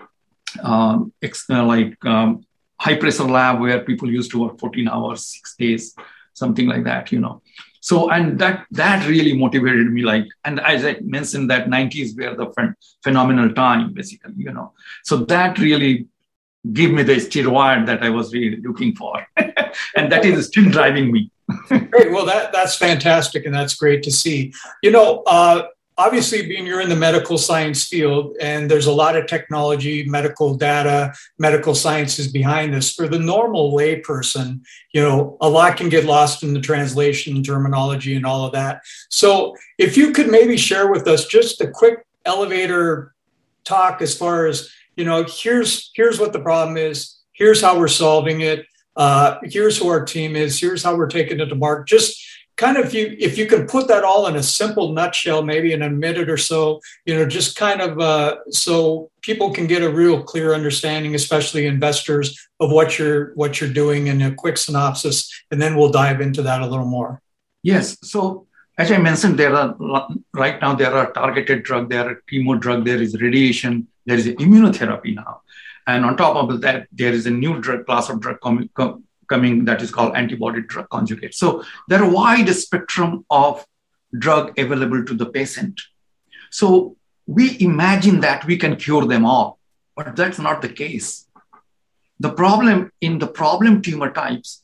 um, 0.62 1.12
ex- 1.22 1.50
uh, 1.50 1.64
like 1.64 2.02
um, 2.06 2.46
high 2.80 2.96
pressure 2.96 3.24
lab 3.24 3.60
where 3.60 3.84
people 3.84 4.10
used 4.10 4.30
to 4.30 4.38
work 4.38 4.58
14 4.58 4.88
hours, 4.88 5.26
six 5.26 5.54
days, 5.54 5.94
something 6.32 6.66
like 6.66 6.84
that, 6.84 7.12
you 7.12 7.20
know 7.20 7.42
so 7.88 8.10
and 8.10 8.40
that 8.40 8.66
that 8.72 9.06
really 9.08 9.32
motivated 9.42 9.92
me 9.96 10.02
like 10.02 10.26
and 10.44 10.58
as 10.72 10.84
i 10.84 10.92
mentioned 11.16 11.48
that 11.48 11.68
90s 11.68 12.16
were 12.18 12.34
the 12.40 12.46
ph- 12.56 12.74
phenomenal 13.04 13.48
time 13.54 13.92
basically 13.92 14.32
you 14.36 14.52
know. 14.52 14.72
So 15.04 15.18
that 15.32 15.58
really 15.58 16.08
gave 16.78 16.90
me 16.96 17.04
the 17.04 17.16
steroid 17.26 17.86
that 17.86 18.02
i 18.02 18.10
was 18.10 18.34
really 18.34 18.60
looking 18.68 18.94
for. 19.00 19.14
And 19.96 20.10
that 20.10 20.24
is 20.24 20.46
still 20.46 20.68
driving 20.76 21.12
me. 21.12 21.30
Great. 21.68 22.10
Well 22.14 22.26
that 22.26 22.52
that's 22.52 22.76
fantastic 22.76 23.44
and 23.46 23.54
that's 23.54 23.74
great 23.82 24.02
to 24.04 24.10
see. 24.10 24.52
You 24.82 24.90
know 24.90 25.22
uh, 25.26 25.58
obviously 25.98 26.46
being 26.46 26.66
you're 26.66 26.80
in 26.80 26.88
the 26.88 26.96
medical 26.96 27.38
science 27.38 27.86
field 27.86 28.36
and 28.40 28.70
there's 28.70 28.86
a 28.86 28.92
lot 28.92 29.16
of 29.16 29.26
technology 29.26 30.04
medical 30.04 30.54
data 30.54 31.12
medical 31.38 31.74
sciences 31.74 32.30
behind 32.30 32.74
this 32.74 32.92
for 32.94 33.08
the 33.08 33.18
normal 33.18 33.72
layperson 33.72 34.60
you 34.92 35.00
know 35.00 35.36
a 35.40 35.48
lot 35.48 35.76
can 35.76 35.88
get 35.88 36.04
lost 36.04 36.42
in 36.42 36.52
the 36.52 36.60
translation 36.60 37.42
terminology 37.42 38.14
and 38.16 38.26
all 38.26 38.44
of 38.44 38.52
that 38.52 38.82
so 39.10 39.56
if 39.78 39.96
you 39.96 40.12
could 40.12 40.30
maybe 40.30 40.56
share 40.56 40.90
with 40.90 41.06
us 41.08 41.26
just 41.26 41.60
a 41.60 41.70
quick 41.70 42.06
elevator 42.24 43.14
talk 43.64 44.02
as 44.02 44.16
far 44.16 44.46
as 44.46 44.70
you 44.96 45.04
know 45.04 45.24
here's 45.28 45.90
here's 45.94 46.20
what 46.20 46.32
the 46.32 46.40
problem 46.40 46.76
is 46.76 47.18
here's 47.32 47.60
how 47.60 47.78
we're 47.78 47.88
solving 47.88 48.40
it 48.42 48.66
Uh, 48.96 49.36
here's 49.42 49.76
who 49.76 49.88
our 49.90 50.06
team 50.06 50.34
is. 50.36 50.58
Here's 50.58 50.82
how 50.82 50.96
we're 50.96 51.06
taking 51.06 51.38
it 51.38 51.48
to 51.50 51.54
market. 51.54 51.86
Just 51.86 52.16
kind 52.56 52.76
of 52.78 52.92
you 52.94 53.14
if 53.18 53.36
you 53.36 53.46
can 53.46 53.66
put 53.66 53.86
that 53.88 54.02
all 54.02 54.26
in 54.26 54.36
a 54.36 54.42
simple 54.42 54.92
nutshell 54.92 55.42
maybe 55.42 55.72
in 55.72 55.82
a 55.82 55.90
minute 55.90 56.28
or 56.28 56.36
so 56.36 56.80
you 57.04 57.14
know 57.14 57.26
just 57.26 57.56
kind 57.56 57.80
of 57.80 58.00
uh, 58.00 58.36
so 58.50 59.10
people 59.22 59.52
can 59.52 59.66
get 59.66 59.82
a 59.82 59.90
real 59.90 60.22
clear 60.22 60.54
understanding 60.54 61.14
especially 61.14 61.66
investors 61.66 62.48
of 62.60 62.70
what 62.70 62.98
you're 62.98 63.34
what 63.34 63.60
you're 63.60 63.72
doing 63.82 64.06
in 64.06 64.22
a 64.22 64.34
quick 64.34 64.56
synopsis 64.56 65.30
and 65.50 65.60
then 65.60 65.76
we'll 65.76 65.90
dive 65.90 66.20
into 66.20 66.42
that 66.42 66.62
a 66.62 66.66
little 66.66 66.86
more. 66.86 67.20
Yes. 67.62 67.96
So 68.02 68.46
as 68.78 68.92
i 68.92 68.98
mentioned 68.98 69.38
there 69.38 69.54
are 69.54 69.74
right 70.34 70.60
now 70.60 70.74
there 70.74 70.94
are 70.94 71.10
targeted 71.12 71.62
drug 71.62 71.88
there 71.88 72.08
are 72.10 72.22
chemo 72.30 72.60
drug 72.60 72.84
there 72.84 73.00
is 73.00 73.18
radiation 73.20 73.86
there 74.04 74.18
is 74.18 74.26
immunotherapy 74.26 75.14
now. 75.14 75.40
And 75.86 76.04
on 76.04 76.16
top 76.16 76.36
of 76.36 76.60
that 76.62 76.88
there 76.92 77.12
is 77.12 77.26
a 77.26 77.30
new 77.30 77.60
drug 77.60 77.86
class 77.86 78.08
of 78.08 78.20
drug 78.20 78.40
com- 78.40 78.70
com- 78.74 79.04
coming 79.28 79.64
that 79.64 79.82
is 79.82 79.90
called 79.90 80.16
antibody 80.16 80.62
drug 80.62 80.88
conjugate. 80.88 81.34
So 81.34 81.64
there 81.88 82.02
are 82.02 82.10
wide 82.10 82.48
spectrum 82.50 83.24
of 83.30 83.64
drug 84.18 84.58
available 84.58 85.04
to 85.04 85.14
the 85.14 85.26
patient. 85.26 85.80
So 86.50 86.96
we 87.26 87.56
imagine 87.60 88.20
that 88.20 88.44
we 88.44 88.56
can 88.56 88.76
cure 88.76 89.04
them 89.04 89.24
all, 89.24 89.58
but 89.96 90.16
that's 90.16 90.38
not 90.38 90.62
the 90.62 90.68
case. 90.68 91.26
The 92.20 92.32
problem 92.32 92.92
in 93.00 93.18
the 93.18 93.26
problem 93.26 93.82
tumor 93.82 94.12
types, 94.12 94.62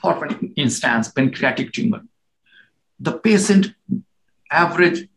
for 0.00 0.28
instance, 0.56 1.08
pancreatic 1.08 1.72
tumor, 1.72 2.02
the 3.00 3.12
patient 3.12 3.74
average 4.50 5.08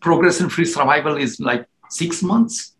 progression 0.00 0.48
free 0.48 0.64
survival 0.64 1.16
is 1.16 1.38
like 1.38 1.66
six 1.90 2.22
months. 2.22 2.74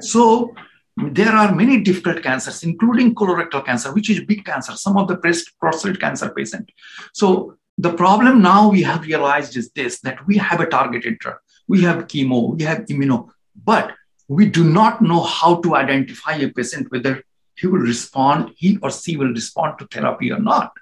So 0.00 0.54
there 0.96 1.32
are 1.32 1.54
many 1.54 1.80
difficult 1.80 2.22
cancers, 2.22 2.62
including 2.62 3.14
colorectal 3.14 3.64
cancer, 3.64 3.92
which 3.92 4.10
is 4.10 4.24
big 4.24 4.44
cancer, 4.44 4.72
some 4.76 4.96
of 4.98 5.08
the 5.08 5.16
breast 5.16 5.52
prostate 5.58 5.98
cancer 5.98 6.30
patient. 6.30 6.70
So 7.14 7.56
the 7.78 7.92
problem 7.94 8.42
now 8.42 8.70
we 8.70 8.82
have 8.82 9.02
realized 9.02 9.56
is 9.56 9.70
this, 9.70 10.00
that 10.00 10.26
we 10.26 10.36
have 10.36 10.60
a 10.60 10.66
targeted 10.66 11.18
drug. 11.18 11.36
We 11.66 11.82
have 11.82 12.06
chemo, 12.06 12.56
we 12.56 12.64
have 12.64 12.80
immuno, 12.86 13.30
but 13.64 13.94
we 14.28 14.46
do 14.46 14.64
not 14.64 15.00
know 15.00 15.22
how 15.22 15.60
to 15.62 15.76
identify 15.76 16.34
a 16.34 16.48
patient 16.48 16.90
whether 16.90 17.22
he 17.54 17.66
will 17.66 17.80
respond, 17.80 18.52
he 18.56 18.78
or 18.82 18.90
she 18.90 19.16
will 19.16 19.28
respond 19.28 19.78
to 19.78 19.86
therapy 19.86 20.30
or 20.32 20.38
not. 20.38 20.72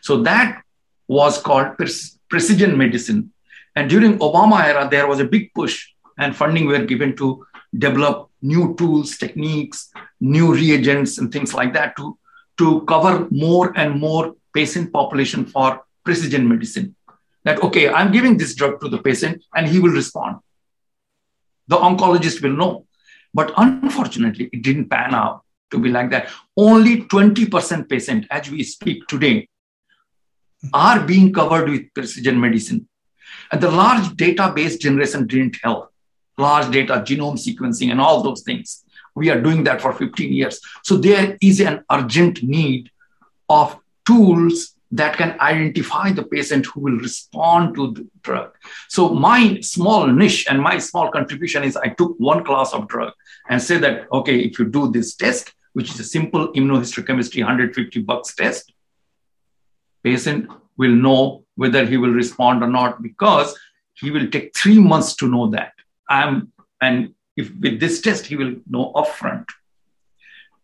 So 0.00 0.22
that 0.22 0.62
was 1.06 1.40
called 1.40 1.76
precision 2.28 2.76
medicine. 2.76 3.32
And 3.76 3.90
during 3.90 4.18
Obama 4.18 4.64
era, 4.64 4.88
there 4.90 5.06
was 5.06 5.20
a 5.20 5.24
big 5.24 5.52
push 5.54 5.88
and 6.18 6.34
funding 6.34 6.66
were 6.66 6.84
given 6.84 7.16
to 7.16 7.46
develop 7.76 8.30
new 8.44 8.74
tools, 8.76 9.16
techniques, 9.16 9.90
new 10.20 10.54
reagents, 10.54 11.18
and 11.18 11.32
things 11.32 11.54
like 11.54 11.72
that 11.72 11.96
to, 11.96 12.18
to 12.58 12.82
cover 12.82 13.26
more 13.30 13.76
and 13.76 13.98
more 13.98 14.34
patient 14.52 14.92
population 14.92 15.46
for 15.46 15.82
precision 16.04 16.46
medicine. 16.46 16.94
That, 17.44 17.62
okay, 17.62 17.88
I'm 17.88 18.12
giving 18.12 18.36
this 18.36 18.54
drug 18.54 18.80
to 18.80 18.88
the 18.88 18.98
patient 18.98 19.42
and 19.54 19.66
he 19.66 19.78
will 19.78 19.92
respond. 19.92 20.36
The 21.68 21.76
oncologist 21.76 22.42
will 22.42 22.56
know. 22.56 22.86
But 23.32 23.52
unfortunately, 23.56 24.50
it 24.52 24.62
didn't 24.62 24.90
pan 24.90 25.14
out 25.14 25.42
to 25.70 25.78
be 25.78 25.88
like 25.88 26.10
that. 26.10 26.30
Only 26.56 27.02
20% 27.02 27.88
patient, 27.88 28.26
as 28.30 28.50
we 28.50 28.62
speak 28.62 29.06
today, 29.08 29.48
are 30.72 31.00
being 31.00 31.32
covered 31.32 31.68
with 31.68 31.92
precision 31.94 32.40
medicine. 32.40 32.88
And 33.50 33.60
the 33.60 33.70
large 33.70 34.04
database 34.10 34.78
generation 34.78 35.26
didn't 35.26 35.56
help 35.62 35.93
large 36.38 36.70
data, 36.72 36.94
genome 36.94 37.38
sequencing, 37.38 37.90
and 37.90 38.00
all 38.00 38.22
those 38.22 38.42
things. 38.42 38.84
We 39.14 39.30
are 39.30 39.40
doing 39.40 39.64
that 39.64 39.80
for 39.80 39.92
15 39.92 40.32
years. 40.32 40.60
So 40.82 40.96
there 40.96 41.36
is 41.40 41.60
an 41.60 41.84
urgent 41.90 42.42
need 42.42 42.90
of 43.48 43.78
tools 44.06 44.74
that 44.90 45.16
can 45.16 45.38
identify 45.40 46.12
the 46.12 46.22
patient 46.22 46.66
who 46.66 46.80
will 46.80 46.98
respond 46.98 47.74
to 47.74 47.92
the 47.92 48.06
drug. 48.22 48.54
So 48.88 49.08
my 49.08 49.60
small 49.60 50.06
niche 50.06 50.46
and 50.48 50.60
my 50.60 50.78
small 50.78 51.10
contribution 51.10 51.64
is 51.64 51.76
I 51.76 51.88
took 51.88 52.14
one 52.18 52.44
class 52.44 52.72
of 52.72 52.86
drug 52.86 53.12
and 53.48 53.60
said 53.60 53.82
that, 53.82 54.06
okay, 54.12 54.38
if 54.38 54.58
you 54.58 54.66
do 54.66 54.90
this 54.90 55.16
test, 55.16 55.52
which 55.72 55.90
is 55.90 55.98
a 55.98 56.04
simple 56.04 56.52
immunohistochemistry 56.52 57.40
150 57.40 58.02
bucks 58.02 58.34
test, 58.36 58.72
patient 60.04 60.48
will 60.76 60.94
know 60.94 61.44
whether 61.56 61.84
he 61.84 61.96
will 61.96 62.10
respond 62.10 62.62
or 62.62 62.68
not 62.68 63.02
because 63.02 63.56
he 63.94 64.10
will 64.10 64.28
take 64.28 64.56
three 64.56 64.78
months 64.78 65.16
to 65.16 65.28
know 65.28 65.48
that. 65.48 65.72
I'm, 66.08 66.52
and 66.80 67.14
if 67.36 67.50
with 67.60 67.80
this 67.80 68.00
test, 68.00 68.26
he 68.26 68.36
will 68.36 68.56
know 68.68 68.92
upfront. 68.94 69.46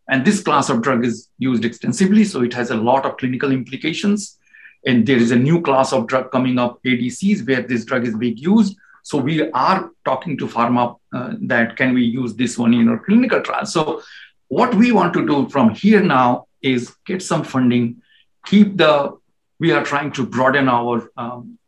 And 0.09 0.25
this 0.25 0.43
class 0.43 0.71
of 0.71 0.83
drug 0.83 1.05
is 1.05 1.29
used 1.39 1.65
extensively, 1.65 2.25
so 2.25 2.43
it 2.43 2.53
has 2.55 2.71
a 2.71 2.77
lot 2.77 3.07
of 3.07 3.17
clinical 3.17 3.53
implications. 3.53 4.39
And 4.85 5.07
there 5.07 5.17
is 5.17 5.31
a 5.31 5.37
new 5.37 5.61
class 5.61 5.93
of 5.93 6.07
drug 6.07 6.33
coming 6.33 6.59
up, 6.59 6.83
ADCs, 6.85 7.47
where 7.47 7.63
this 7.63 7.85
drug 7.85 8.07
is 8.07 8.17
being 8.17 8.37
used. 8.37 8.77
So 9.03 9.19
we 9.19 9.51
are 9.53 9.91
talking 10.05 10.37
to 10.39 10.47
pharma 10.47 10.97
uh, 11.15 11.35
that 11.43 11.77
can 11.77 11.95
we 11.95 12.03
use 12.03 12.35
this 12.35 12.59
one 12.59 12.75
in 12.75 12.89
our 12.89 12.99
clinical 12.99 13.41
trial. 13.41 13.67
So 13.67 14.03
what 14.49 14.75
we 14.75 14.93
want 14.93 15.13
to 15.15 15.27
do 15.27 15.49
from 15.49 15.71
here 15.71 16.03
now 16.03 16.47
is 16.61 16.95
get 17.07 17.23
some 17.23 17.45
funding, 17.45 18.03
keep 18.47 18.77
the. 18.77 19.19
We 19.59 19.73
are 19.73 19.85
trying 19.85 20.13
to 20.13 20.27
broaden 20.27 20.69
our 20.69 21.11
um, 21.17 21.59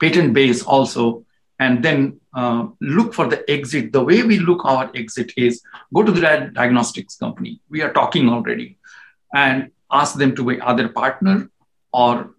patent 0.00 0.32
base 0.32 0.62
also, 0.62 1.26
and 1.58 1.82
then 1.84 2.20
uh, 2.34 2.66
look 2.80 3.14
for 3.14 3.26
the 3.28 3.48
exit. 3.50 3.92
The 3.92 4.02
way 4.02 4.22
we 4.22 4.38
look 4.38 4.64
our 4.64 4.90
exit 4.94 5.32
is 5.36 5.62
go 5.92 6.02
to 6.02 6.12
the 6.12 6.50
diagnostics 6.52 7.16
company. 7.16 7.60
We 7.70 7.82
are 7.82 7.92
talking 7.92 8.28
already, 8.28 8.78
and 9.34 9.70
ask 9.90 10.16
them 10.16 10.34
to 10.36 10.44
be 10.44 10.60
either 10.60 10.88
partner 10.88 11.48
or 11.92 12.34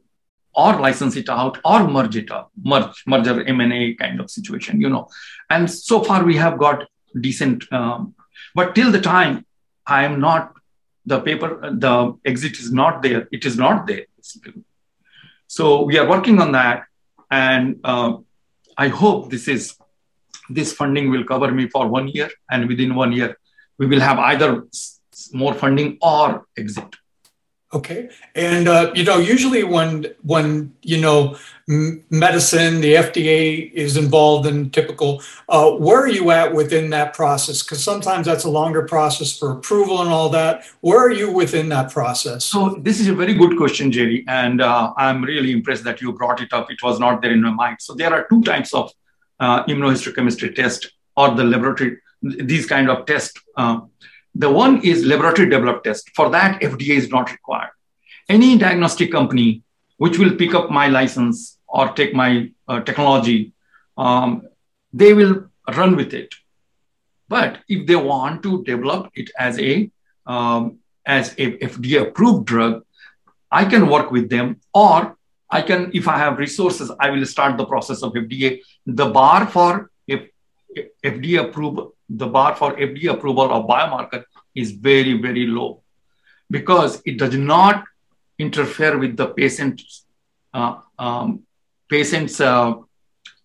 or 0.55 0.73
license 0.79 1.15
it 1.17 1.29
out 1.29 1.59
or 1.65 1.87
merge 1.87 2.15
it 2.15 2.31
up, 2.31 2.51
merge 2.63 3.03
merger 3.05 3.43
M&A 3.45 3.93
kind 3.95 4.19
of 4.21 4.29
situation, 4.31 4.79
you 4.79 4.89
know. 4.89 5.07
And 5.49 5.69
so 5.69 6.01
far 6.01 6.23
we 6.23 6.37
have 6.37 6.57
got 6.57 6.87
decent, 7.19 7.71
um, 7.73 8.15
but 8.53 8.73
till 8.73 8.91
the 8.91 9.01
time 9.01 9.45
I 9.85 10.05
am 10.05 10.19
not 10.19 10.53
the 11.05 11.19
paper, 11.19 11.59
the 11.71 12.17
exit 12.25 12.59
is 12.59 12.71
not 12.71 13.01
there. 13.01 13.27
It 13.31 13.45
is 13.45 13.57
not 13.57 13.85
there. 13.85 14.05
So 15.47 15.83
we 15.83 15.97
are 15.97 16.09
working 16.09 16.41
on 16.41 16.53
that, 16.53 16.85
and 17.29 17.79
uh, 17.83 18.17
I 18.77 18.87
hope 18.87 19.29
this 19.29 19.47
is 19.47 19.77
this 20.49 20.73
funding 20.73 21.09
will 21.09 21.23
cover 21.23 21.51
me 21.51 21.69
for 21.69 21.87
one 21.87 22.07
year, 22.07 22.29
and 22.49 22.67
within 22.67 22.95
one 22.95 23.11
year, 23.11 23.37
we 23.77 23.85
will 23.85 23.99
have 23.99 24.19
either 24.19 24.65
more 25.33 25.53
funding 25.53 25.97
or 26.01 26.45
exit. 26.57 26.95
Okay, 27.73 28.09
and 28.35 28.69
uh, 28.69 28.91
you 28.95 29.03
know, 29.03 29.17
usually 29.17 29.63
when 29.63 30.05
when 30.21 30.73
you 30.81 31.01
know 31.01 31.35
medicine, 31.67 32.79
the 32.79 32.93
FDA 32.93 33.71
is 33.73 33.97
involved 33.97 34.47
in 34.47 34.69
typical. 34.69 35.21
Uh, 35.49 35.71
where 35.71 35.99
are 35.99 36.07
you 36.07 36.29
at 36.31 36.53
within 36.53 36.89
that 36.91 37.13
process? 37.13 37.63
Because 37.63 37.83
sometimes 37.83 38.27
that's 38.27 38.45
a 38.45 38.49
longer 38.49 38.83
process 38.83 39.37
for 39.37 39.51
approval 39.51 40.01
and 40.01 40.09
all 40.09 40.29
that. 40.29 40.63
Where 40.81 40.99
are 40.99 41.11
you 41.11 41.31
within 41.31 41.67
that 41.69 41.91
process? 41.91 42.45
So 42.45 42.79
this 42.81 42.99
is 42.99 43.07
a 43.07 43.15
very 43.15 43.33
good 43.33 43.57
question, 43.57 43.91
Jerry, 43.91 44.23
and 44.27 44.61
uh, 44.61 44.93
I'm 44.95 45.23
really 45.23 45.51
impressed 45.51 45.83
that 45.85 46.01
you 46.01 46.13
brought 46.13 46.39
it 46.41 46.53
up. 46.53 46.71
It 46.71 46.81
was 46.83 46.99
not 46.99 47.21
there 47.21 47.31
in 47.31 47.41
my 47.41 47.51
mind. 47.51 47.77
So 47.81 47.93
there 47.93 48.13
are 48.13 48.27
two 48.29 48.41
types 48.43 48.73
of 48.73 48.93
uh, 49.39 49.63
immunohistochemistry 49.65 50.55
test 50.55 50.91
or 51.15 51.31
the 51.31 51.43
laboratory, 51.43 51.97
these 52.21 52.65
kind 52.65 52.89
of 52.89 53.05
tests. 53.05 53.39
Uh, 53.55 53.81
the 54.33 54.49
one 54.49 54.83
is 54.83 55.05
laboratory 55.05 55.49
developed 55.49 55.85
test. 55.85 56.09
For 56.15 56.29
that, 56.29 56.61
FDA 56.61 56.97
is 56.97 57.09
not 57.09 57.31
required. 57.31 57.69
Any 58.27 58.57
diagnostic 58.57 59.11
company 59.11 59.63
which 59.97 60.17
will 60.17 60.35
pick 60.35 60.53
up 60.53 60.69
my 60.69 60.87
license 60.87 61.57
or 61.67 61.89
take 61.89 62.13
my 62.13 62.51
uh, 62.67 62.81
technology, 62.81 63.53
um, 63.97 64.47
they 64.91 65.13
will 65.13 65.49
run 65.75 65.95
with 65.95 66.13
it. 66.13 66.33
But 67.27 67.59
if 67.67 67.87
they 67.87 67.95
want 67.95 68.43
to 68.43 68.63
develop 68.63 69.11
it 69.15 69.29
as 69.37 69.59
a 69.59 69.89
um, 70.25 70.79
as 71.05 71.33
a 71.37 71.57
FDA 71.57 72.01
approved 72.01 72.45
drug, 72.45 72.83
I 73.51 73.65
can 73.65 73.87
work 73.87 74.11
with 74.11 74.29
them, 74.29 74.59
or 74.73 75.17
I 75.57 75.61
can, 75.61 75.91
if 75.93 76.05
I 76.07 76.17
have 76.17 76.37
resources, 76.37 76.91
I 76.99 77.09
will 77.13 77.25
start 77.25 77.57
the 77.57 77.65
process 77.73 78.03
of 78.03 78.13
FDA. 78.13 78.59
The 78.85 79.07
bar 79.17 79.47
for 79.47 79.89
if 80.05 80.21
FDA 81.03 81.37
approval, 81.45 81.95
the 82.09 82.27
bar 82.27 82.55
for 82.55 82.75
FDA 82.75 83.09
approval 83.15 83.47
of 83.53 83.65
biomarker 83.73 84.23
is 84.53 84.71
very, 84.71 85.13
very 85.25 85.45
low 85.47 85.81
because 86.49 87.01
it 87.05 87.17
does 87.17 87.35
not 87.35 87.85
interfere 88.37 88.97
with 88.97 89.15
the 89.15 89.27
patient's 89.27 90.05
uh, 90.53 90.75
um, 90.99 91.43
patient's 91.89 92.41
uh, 92.41 92.73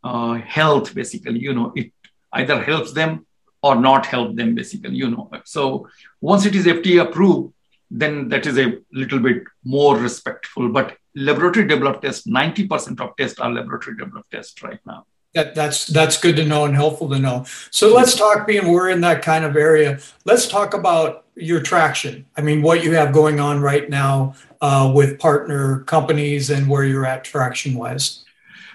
uh, 0.03 0.35
health. 0.57 0.95
Basically, 0.95 1.39
you 1.39 1.55
know, 1.55 1.73
it 1.77 1.93
either 2.33 2.61
helps 2.71 2.93
them 2.93 3.27
or 3.63 3.77
not 3.77 4.07
help 4.07 4.35
them. 4.35 4.55
Basically, 4.55 4.97
you 4.97 5.11
know. 5.11 5.31
So 5.45 5.89
once 6.21 6.45
it 6.45 6.55
is 6.57 6.67
FDA 6.67 7.03
approved, 7.07 7.53
then 7.91 8.29
that 8.31 8.47
is 8.47 8.59
a 8.59 8.79
little 8.93 9.21
bit 9.21 9.45
more 9.65 9.97
respectful. 9.97 10.69
But 10.71 10.97
laboratory 11.15 11.67
developed 11.67 12.03
tests, 12.03 12.27
90% 12.27 13.01
of 13.01 13.17
tests 13.17 13.39
are 13.41 13.51
laboratory 13.51 13.97
developed 13.97 14.31
tests 14.31 14.63
right 14.63 14.81
now. 14.87 15.05
that, 15.35 15.55
that's 15.55 15.87
that's 15.87 16.17
good 16.21 16.37
to 16.37 16.45
know 16.45 16.65
and 16.65 16.75
helpful 16.75 17.09
to 17.09 17.19
know. 17.19 17.45
So 17.71 17.95
let's 17.95 18.17
talk, 18.17 18.47
being 18.47 18.69
we're 18.69 18.91
in 18.91 19.01
that 19.03 19.23
kind 19.23 19.45
of 19.45 19.57
area. 19.57 20.01
Let's 20.25 20.49
talk 20.49 20.75
about 20.75 21.25
your 21.37 21.61
traction. 21.61 22.27
I 22.37 22.43
mean, 22.43 22.63
what 22.63 22.83
you 22.85 22.93
have 22.95 23.13
going 23.13 23.39
on 23.39 23.61
right 23.61 23.89
now 23.89 24.35
uh, 24.61 24.91
with 24.95 25.19
partner 25.19 25.81
companies 25.85 26.51
and 26.51 26.69
where 26.69 26.85
you're 26.85 27.07
at 27.07 27.25
traction 27.25 27.75
wise. 27.75 28.25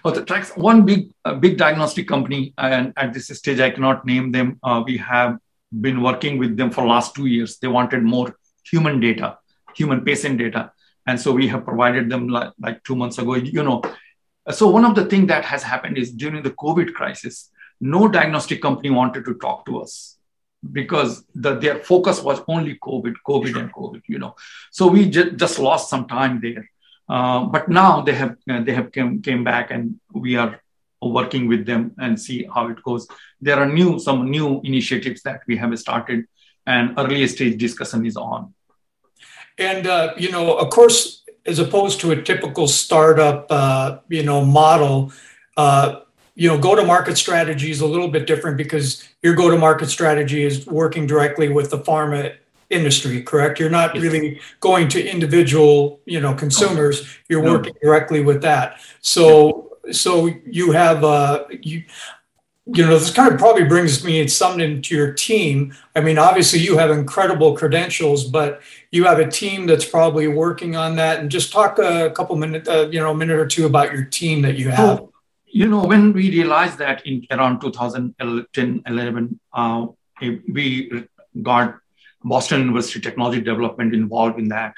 Oh, 0.03 0.11
the 0.11 0.23
tracks, 0.23 0.51
one 0.55 0.85
big 0.85 1.11
uh, 1.25 1.33
big 1.35 1.57
diagnostic 1.57 2.07
company, 2.07 2.53
and 2.57 2.93
at 2.95 3.13
this 3.13 3.27
stage 3.27 3.59
I 3.59 3.71
cannot 3.71 4.05
name 4.05 4.31
them. 4.31 4.59
Uh, 4.63 4.83
we 4.85 4.97
have 4.97 5.39
been 5.81 6.01
working 6.01 6.37
with 6.37 6.55
them 6.55 6.71
for 6.71 6.85
last 6.85 7.15
two 7.15 7.25
years. 7.25 7.57
They 7.57 7.67
wanted 7.67 8.03
more 8.03 8.37
human 8.63 8.99
data, 8.99 9.39
human 9.75 10.05
patient 10.05 10.37
data, 10.37 10.71
and 11.07 11.19
so 11.19 11.31
we 11.31 11.47
have 11.47 11.65
provided 11.65 12.09
them 12.09 12.27
like, 12.27 12.51
like 12.59 12.83
two 12.83 12.95
months 12.95 13.17
ago. 13.17 13.35
You 13.35 13.63
know, 13.63 13.81
so 14.51 14.67
one 14.69 14.85
of 14.85 14.95
the 14.95 15.05
things 15.05 15.27
that 15.27 15.45
has 15.45 15.63
happened 15.63 15.97
is 15.97 16.11
during 16.11 16.43
the 16.43 16.51
COVID 16.51 16.93
crisis, 16.93 17.51
no 17.79 18.07
diagnostic 18.07 18.61
company 18.61 18.89
wanted 18.89 19.25
to 19.25 19.35
talk 19.35 19.65
to 19.65 19.79
us 19.81 20.17
because 20.71 21.23
the, 21.35 21.55
their 21.55 21.79
focus 21.83 22.21
was 22.21 22.41
only 22.47 22.77
COVID, 22.79 23.15
COVID, 23.27 23.59
and 23.59 23.73
COVID. 23.73 24.01
You 24.07 24.19
know, 24.19 24.35
so 24.71 24.87
we 24.87 25.09
just, 25.09 25.35
just 25.37 25.59
lost 25.59 25.89
some 25.89 26.07
time 26.07 26.41
there. 26.41 26.69
Uh, 27.07 27.45
but 27.45 27.69
now 27.69 28.01
they 28.01 28.13
have 28.13 28.35
uh, 28.49 28.63
they 28.63 28.73
have 28.73 28.91
came, 28.91 29.21
came 29.21 29.43
back 29.43 29.69
and 29.69 29.99
we 30.13 30.37
are 30.37 30.59
working 31.03 31.47
with 31.47 31.63
them 31.67 31.93
and 31.99 32.19
see 32.19 32.47
how 32.51 32.67
it 32.69 32.81
goes. 32.81 33.07
There 33.39 33.57
are 33.57 33.67
new 33.67 33.99
some 33.99 34.31
new 34.31 34.59
initiatives 34.63 35.21
that 35.21 35.41
we 35.47 35.55
have 35.57 35.77
started, 35.77 36.25
and 36.65 36.97
early 36.97 37.27
stage 37.27 37.59
discussion 37.59 38.07
is 38.07 38.17
on. 38.17 38.54
And 39.57 39.87
uh, 39.87 40.13
you 40.17 40.31
know, 40.31 40.57
of 40.57 40.69
course, 40.69 41.23
as 41.45 41.59
opposed 41.59 41.99
to 42.01 42.11
a 42.11 42.21
typical 42.21 42.67
startup, 42.67 43.47
uh, 43.49 43.99
you 44.09 44.23
know, 44.23 44.43
model, 44.43 45.11
uh, 45.57 46.01
you 46.33 46.49
know, 46.49 46.57
go-to-market 46.57 47.17
strategy 47.17 47.71
is 47.71 47.81
a 47.81 47.85
little 47.85 48.09
bit 48.09 48.27
different 48.27 48.57
because 48.57 49.07
your 49.21 49.35
go-to-market 49.35 49.89
strategy 49.89 50.43
is 50.43 50.65
working 50.65 51.07
directly 51.07 51.47
with 51.49 51.69
the 51.69 51.77
pharma 51.77 52.35
industry, 52.69 53.21
correct? 53.21 53.59
You're 53.59 53.69
not 53.69 53.93
really 53.93 54.41
going 54.59 54.87
to 54.89 55.07
individual, 55.07 56.01
you 56.05 56.19
know, 56.19 56.33
consumers. 56.33 57.07
You're 57.29 57.43
working 57.43 57.73
directly 57.81 58.21
with 58.21 58.41
that. 58.41 58.79
So, 59.01 59.77
so 59.91 60.25
you 60.45 60.71
have, 60.71 61.03
uh, 61.03 61.45
you, 61.61 61.83
you 62.67 62.83
know, 62.83 62.97
this 62.97 63.11
kind 63.11 63.31
of 63.31 63.37
probably 63.37 63.63
brings 63.63 64.03
me 64.03 64.27
something 64.27 64.59
into 64.59 64.95
your 64.95 65.13
team. 65.13 65.73
I 65.95 66.01
mean, 66.01 66.17
obviously 66.17 66.59
you 66.59 66.77
have 66.77 66.89
incredible 66.89 67.55
credentials, 67.55 68.23
but 68.23 68.61
you 68.91 69.03
have 69.03 69.19
a 69.19 69.29
team 69.29 69.67
that's 69.67 69.85
probably 69.85 70.27
working 70.27 70.75
on 70.75 70.95
that. 70.95 71.19
And 71.19 71.29
just 71.29 71.51
talk 71.51 71.77
a 71.77 72.09
couple 72.11 72.35
minutes, 72.37 72.67
uh, 72.67 72.89
you 72.91 72.99
know, 72.99 73.11
a 73.11 73.15
minute 73.15 73.37
or 73.37 73.45
two 73.45 73.67
about 73.67 73.93
your 73.93 74.05
team 74.05 74.41
that 74.41 74.57
you 74.57 74.69
have. 74.69 75.01
Oh, 75.01 75.13
you 75.45 75.67
know, 75.67 75.85
when 75.85 76.11
we 76.11 76.31
realized 76.31 76.79
that 76.79 77.05
in 77.05 77.25
around 77.29 77.61
2010, 77.61 78.83
11, 78.87 79.39
uh, 79.53 79.85
we 80.21 81.07
got 81.43 81.75
Boston 82.23 82.61
University 82.61 82.99
Technology 82.99 83.41
Development 83.41 83.93
involved 83.93 84.39
in 84.39 84.47
that, 84.49 84.73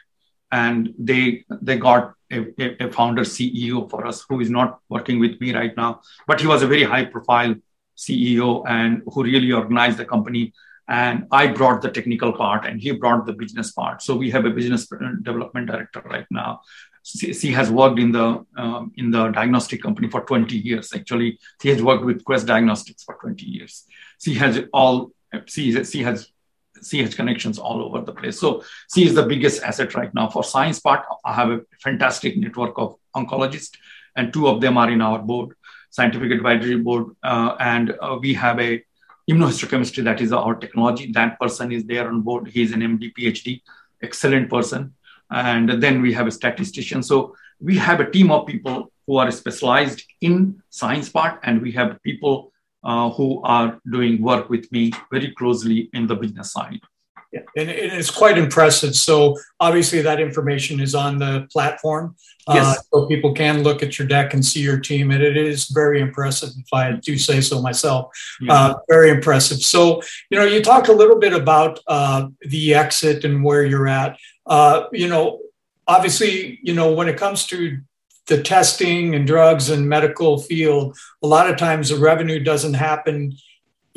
and 0.51 0.94
they 1.00 1.46
they 1.62 1.77
got 1.77 2.13
a, 2.32 2.84
a, 2.84 2.91
founder 2.91 3.24
CEO 3.24 3.89
for 3.89 4.06
us 4.06 4.25
who 4.27 4.41
is 4.41 4.50
not 4.50 4.79
working 4.89 5.20
with 5.20 5.39
me 5.39 5.56
right 5.56 5.75
now, 5.77 6.01
but 6.27 6.41
he 6.41 6.48
was 6.48 6.62
a 6.62 6.67
very 6.67 6.84
high 6.84 7.06
profile 7.06 7.56
CEO 7.98 8.63
and 8.68 9.01
who 9.12 9.24
really 9.24 9.51
organized 9.51 9.98
the 9.98 10.06
company. 10.06 10.54
And 10.88 11.27
I 11.32 11.48
brought 11.48 11.82
the 11.82 11.92
technical 11.92 12.32
part, 12.32 12.66
and 12.66 12.80
he 12.80 12.92
brought 12.92 13.25
the 13.25 13.34
business 13.34 13.72
part. 13.72 14.01
So 14.01 14.16
we 14.16 14.32
have 14.32 14.46
a 14.46 14.51
business 14.51 14.88
development 15.22 15.68
director 15.68 16.01
right 16.06 16.25
now. 16.32 16.62
She 17.04 17.51
has 17.54 17.70
worked 17.72 18.00
in 18.00 18.12
the 18.12 18.46
um, 18.58 18.92
in 18.96 19.12
the 19.12 19.30
diagnostic 19.30 19.82
company 19.82 20.10
for 20.10 20.22
20 20.25 20.58
years. 20.58 20.94
Actually, 20.94 21.39
she 21.62 21.70
has 21.70 21.82
worked 21.82 22.04
with 22.06 22.24
Quest 22.24 22.46
Diagnostics 22.48 23.04
for 23.04 23.18
20 23.22 23.46
years. 23.46 23.86
She 24.20 24.34
has 24.36 24.62
all 24.74 25.12
she, 25.46 25.84
she 25.84 26.04
has 26.04 26.30
CH 26.82 27.16
connections 27.16 27.58
all 27.60 27.82
over 27.82 28.01
the 28.01 28.13
place. 28.13 28.40
So 28.40 28.64
she 28.94 29.05
is 29.05 29.14
the 29.14 29.24
biggest 29.25 29.64
asset 29.64 29.96
right 29.96 30.14
now. 30.14 30.29
For 30.29 30.44
science 30.44 30.79
part, 30.79 31.05
I 31.25 31.33
have 31.33 31.50
a 31.50 31.62
fantastic 31.81 32.38
network 32.38 32.77
of 32.77 32.96
oncologists, 33.16 33.75
and 34.16 34.31
two 34.31 34.48
of 34.48 34.62
them 34.62 34.77
are 34.77 34.90
in 34.90 35.01
our 35.01 35.20
board, 35.20 35.55
scientific 35.98 36.31
advisory 36.31 36.77
board, 36.88 37.05
uh, 37.24 37.55
and 37.60 37.96
uh, 38.01 38.18
we 38.22 38.31
have 38.46 38.60
a 38.60 38.72
immunohistochemistry 39.29 40.03
that 40.03 40.22
is 40.25 40.31
our 40.31 40.55
technology. 40.64 41.12
That 41.12 41.40
person 41.40 41.72
is 41.77 41.83
there 41.92 42.07
on 42.12 42.22
board. 42.27 42.48
He's 42.55 42.72
an 42.72 42.81
MD, 42.81 43.12
PhD, 43.16 43.62
excellent 44.07 44.48
person. 44.50 44.94
And 45.31 45.81
then 45.83 46.01
we 46.05 46.14
have 46.14 46.27
a 46.27 46.36
statistician. 46.40 47.01
So 47.03 47.18
we 47.70 47.75
have 47.88 48.00
a 48.00 48.10
team 48.16 48.31
of 48.31 48.48
people 48.48 48.92
who 49.05 49.18
are 49.18 49.31
specialized 49.31 50.03
in 50.22 50.62
science 50.70 51.10
part, 51.10 51.40
and 51.44 51.62
we 51.62 51.72
have 51.79 52.01
people 52.03 52.36
uh, 52.83 53.10
who 53.18 53.42
are 53.44 53.79
doing 53.96 54.22
work 54.22 54.50
with 54.53 54.72
me 54.72 54.83
very 55.12 55.31
closely 55.40 55.90
in 55.94 56.07
the 56.07 56.16
business 56.16 56.51
side. 56.51 56.79
Yeah, 57.31 57.42
and, 57.57 57.70
it's 57.70 58.09
quite 58.09 58.37
impressive. 58.37 58.96
So 58.96 59.37
obviously 59.59 60.01
that 60.01 60.20
information 60.20 60.79
is 60.79 60.96
on 60.96 61.20
the 61.20 61.48
platform, 61.51 62.16
uh, 62.48 62.53
yes. 62.53 62.66
Uh, 62.66 62.81
so 62.94 63.05
people 63.07 63.33
can 63.33 63.63
look 63.63 63.83
at 63.83 64.00
your 64.00 64.07
deck 64.07 64.33
and 64.33 64.44
see 64.44 64.61
your 64.61 64.79
team, 64.79 65.11
and 65.11 65.22
it 65.22 65.35
is 65.35 65.68
very 65.68 66.00
impressive. 66.00 66.50
If 66.57 66.74
I 66.74 66.94
do 66.94 67.18
say 67.18 67.42
so 67.42 67.61
myself, 67.61 68.09
yeah. 68.40 68.53
uh, 68.53 68.75
very 68.90 69.09
impressive. 69.09 69.59
So 69.59 70.01
you 70.29 70.40
know, 70.40 70.46
you 70.46 70.61
talked 70.61 70.87
a 70.87 70.94
little 70.94 71.20
bit 71.20 71.33
about 71.33 71.79
uh, 71.87 72.27
the 72.42 72.74
exit 72.74 73.25
and 73.25 73.44
where 73.44 73.66
you're 73.66 73.87
at. 73.87 74.18
Uh, 74.46 74.85
you 74.94 75.09
know, 75.09 75.40
obviously, 75.87 76.59
you 76.63 76.74
know 76.74 76.94
when 76.94 77.09
it 77.09 77.18
comes 77.18 77.46
to 77.48 77.79
the 78.27 78.42
testing 78.42 79.16
and 79.16 79.27
drugs 79.27 79.70
and 79.70 79.87
medical 79.87 80.37
field, 80.37 80.98
a 81.24 81.27
lot 81.27 81.50
of 81.50 81.57
times 81.57 81.90
the 81.90 81.98
revenue 81.98 82.42
doesn't 82.42 82.75
happen. 82.75 83.33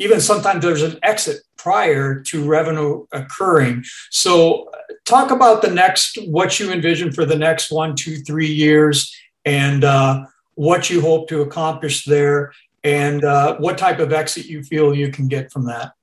Even 0.01 0.19
sometimes 0.19 0.63
there's 0.63 0.83
an 0.83 0.97
exit 1.03 1.37
prior 1.57 2.21
to 2.29 2.43
revenue 2.43 3.05
occurring. 3.11 3.83
So, 4.09 4.69
talk 5.05 5.31
about 5.31 5.61
the 5.61 5.69
next, 5.69 6.17
what 6.27 6.59
you 6.59 6.71
envision 6.71 7.11
for 7.11 7.25
the 7.25 7.35
next 7.47 7.71
one, 7.71 7.95
two, 7.95 8.17
three 8.17 8.51
years, 8.65 9.15
and 9.45 9.83
uh, 9.83 10.25
what 10.55 10.89
you 10.89 11.01
hope 11.01 11.29
to 11.29 11.41
accomplish 11.41 12.05
there, 12.05 12.51
and 12.83 13.23
uh, 13.23 13.57
what 13.57 13.77
type 13.77 13.99
of 13.99 14.11
exit 14.11 14.45
you 14.47 14.63
feel 14.63 14.95
you 14.95 15.11
can 15.11 15.27
get 15.27 15.51
from 15.51 15.65
that. 15.65 15.93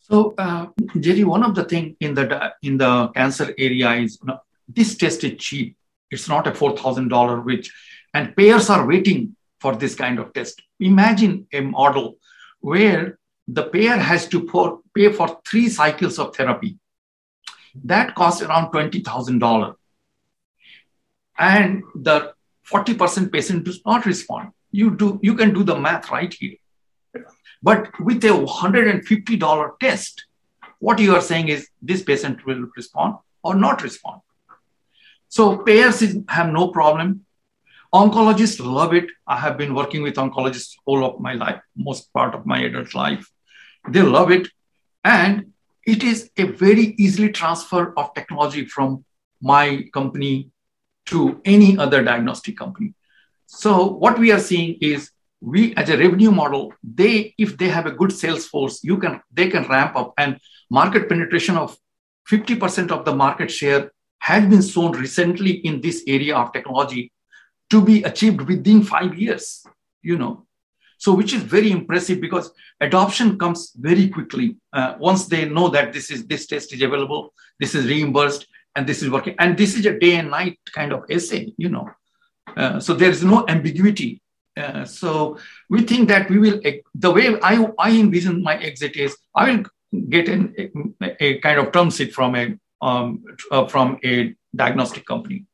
So, 0.00 0.34
uh, 0.38 0.66
Jerry, 1.00 1.24
one 1.24 1.42
of 1.42 1.54
the 1.54 1.64
things 1.64 1.96
in 2.00 2.14
the 2.14 2.52
in 2.62 2.78
the 2.78 3.08
cancer 3.08 3.54
area 3.58 3.90
is 3.94 4.18
you 4.20 4.28
know, 4.28 4.38
this 4.68 4.96
test 4.96 5.24
is 5.24 5.36
cheap 5.38 5.76
it's 6.12 6.28
not 6.28 6.46
a 6.46 6.52
$4,000, 6.52 7.44
which, 7.44 7.72
and 8.14 8.36
payers 8.36 8.70
are 8.70 8.86
waiting 8.86 9.34
for 9.58 9.74
this 9.74 9.94
kind 9.94 10.18
of 10.18 10.32
test. 10.34 10.62
Imagine 10.78 11.48
a 11.52 11.60
model 11.60 12.18
where 12.60 13.18
the 13.48 13.64
payer 13.64 13.96
has 13.96 14.28
to 14.28 14.44
pour, 14.44 14.80
pay 14.94 15.12
for 15.12 15.40
three 15.46 15.68
cycles 15.68 16.18
of 16.18 16.34
therapy. 16.34 16.78
That 17.84 18.14
costs 18.14 18.42
around 18.42 18.72
$20,000. 18.72 19.74
And 21.38 21.82
the 21.94 22.34
40% 22.70 23.32
patient 23.32 23.64
does 23.64 23.80
not 23.84 24.06
respond. 24.06 24.50
You, 24.70 24.94
do, 24.96 25.18
you 25.22 25.34
can 25.34 25.52
do 25.52 25.64
the 25.64 25.78
math 25.78 26.10
right 26.10 26.32
here. 26.32 26.56
But 27.62 27.88
with 28.00 28.24
a 28.24 28.28
$150 28.28 29.78
test, 29.78 30.24
what 30.78 30.98
you 30.98 31.14
are 31.14 31.20
saying 31.20 31.48
is 31.48 31.68
this 31.80 32.02
patient 32.02 32.44
will 32.44 32.66
respond 32.76 33.16
or 33.42 33.54
not 33.54 33.82
respond. 33.82 34.20
So 35.28 35.58
payers 35.58 36.02
have 36.28 36.52
no 36.52 36.68
problem. 36.68 37.24
Oncologists 37.94 38.64
love 38.64 38.94
it. 38.94 39.06
I 39.26 39.36
have 39.36 39.56
been 39.56 39.74
working 39.74 40.02
with 40.02 40.14
oncologists 40.14 40.74
all 40.86 41.04
of 41.04 41.20
my 41.20 41.34
life, 41.34 41.60
most 41.76 42.12
part 42.12 42.34
of 42.34 42.46
my 42.46 42.60
adult 42.62 42.94
life. 42.94 43.30
They 43.88 44.02
love 44.02 44.30
it. 44.30 44.48
And 45.04 45.52
it 45.86 46.02
is 46.04 46.30
a 46.36 46.44
very 46.44 46.94
easily 46.98 47.30
transfer 47.30 47.92
of 47.96 48.14
technology 48.14 48.64
from 48.66 49.04
my 49.40 49.84
company 49.92 50.50
to 51.06 51.40
any 51.44 51.76
other 51.76 52.02
diagnostic 52.02 52.56
company. 52.56 52.94
So 53.46 53.86
what 53.86 54.18
we 54.18 54.30
are 54.32 54.38
seeing 54.38 54.78
is 54.80 55.10
we 55.40 55.74
as 55.74 55.88
a 55.88 55.98
revenue 55.98 56.30
model, 56.30 56.72
they 56.82 57.34
if 57.36 57.58
they 57.58 57.68
have 57.68 57.86
a 57.86 57.90
good 57.90 58.12
sales 58.12 58.46
force, 58.46 58.82
you 58.84 58.96
can 58.96 59.20
they 59.32 59.48
can 59.48 59.64
ramp 59.68 59.96
up 59.96 60.14
and 60.16 60.38
market 60.70 61.08
penetration 61.08 61.56
of 61.56 61.76
50% 62.30 62.92
of 62.92 63.04
the 63.04 63.14
market 63.14 63.50
share 63.50 63.90
has 64.20 64.46
been 64.46 64.62
shown 64.62 64.92
recently 64.92 65.50
in 65.50 65.80
this 65.80 66.04
area 66.06 66.36
of 66.36 66.52
technology 66.52 67.12
to 67.70 67.82
be 67.82 68.04
achieved 68.04 68.42
within 68.42 68.82
five 68.82 69.18
years, 69.18 69.66
you 70.02 70.16
know. 70.16 70.46
So, 71.02 71.12
which 71.12 71.32
is 71.34 71.42
very 71.42 71.72
impressive 71.72 72.20
because 72.20 72.52
adoption 72.80 73.36
comes 73.36 73.72
very 73.74 74.08
quickly. 74.08 74.56
Uh, 74.72 74.94
once 75.00 75.26
they 75.26 75.48
know 75.48 75.68
that 75.68 75.92
this 75.92 76.12
is 76.12 76.20
this 76.28 76.46
test 76.46 76.72
is 76.72 76.80
available, 76.80 77.34
this 77.58 77.74
is 77.74 77.88
reimbursed, 77.88 78.46
and 78.76 78.86
this 78.86 79.02
is 79.02 79.10
working, 79.10 79.34
and 79.40 79.58
this 79.58 79.74
is 79.76 79.84
a 79.84 79.98
day 79.98 80.14
and 80.20 80.30
night 80.30 80.60
kind 80.72 80.92
of 80.92 81.00
assay, 81.10 81.52
you 81.56 81.70
know. 81.70 81.90
Uh, 82.56 82.78
so 82.78 82.94
there 82.94 83.10
is 83.10 83.24
no 83.24 83.44
ambiguity. 83.48 84.22
Uh, 84.56 84.84
so 84.84 85.38
we 85.68 85.82
think 85.82 86.06
that 86.06 86.30
we 86.30 86.38
will 86.38 86.60
the 86.94 87.10
way 87.10 87.26
I 87.50 87.54
I 87.80 87.90
envision 88.04 88.40
my 88.40 88.56
exit 88.70 88.94
is 88.94 89.16
I 89.34 89.50
will 89.50 89.64
get 90.08 90.28
an, 90.28 90.54
a, 90.56 91.24
a 91.24 91.38
kind 91.40 91.58
of 91.58 91.72
term 91.72 91.90
sheet 91.90 92.14
from 92.14 92.36
a 92.36 92.44
um, 92.80 93.24
uh, 93.50 93.66
from 93.66 93.98
a 94.04 94.36
diagnostic 94.54 95.04
company. 95.04 95.46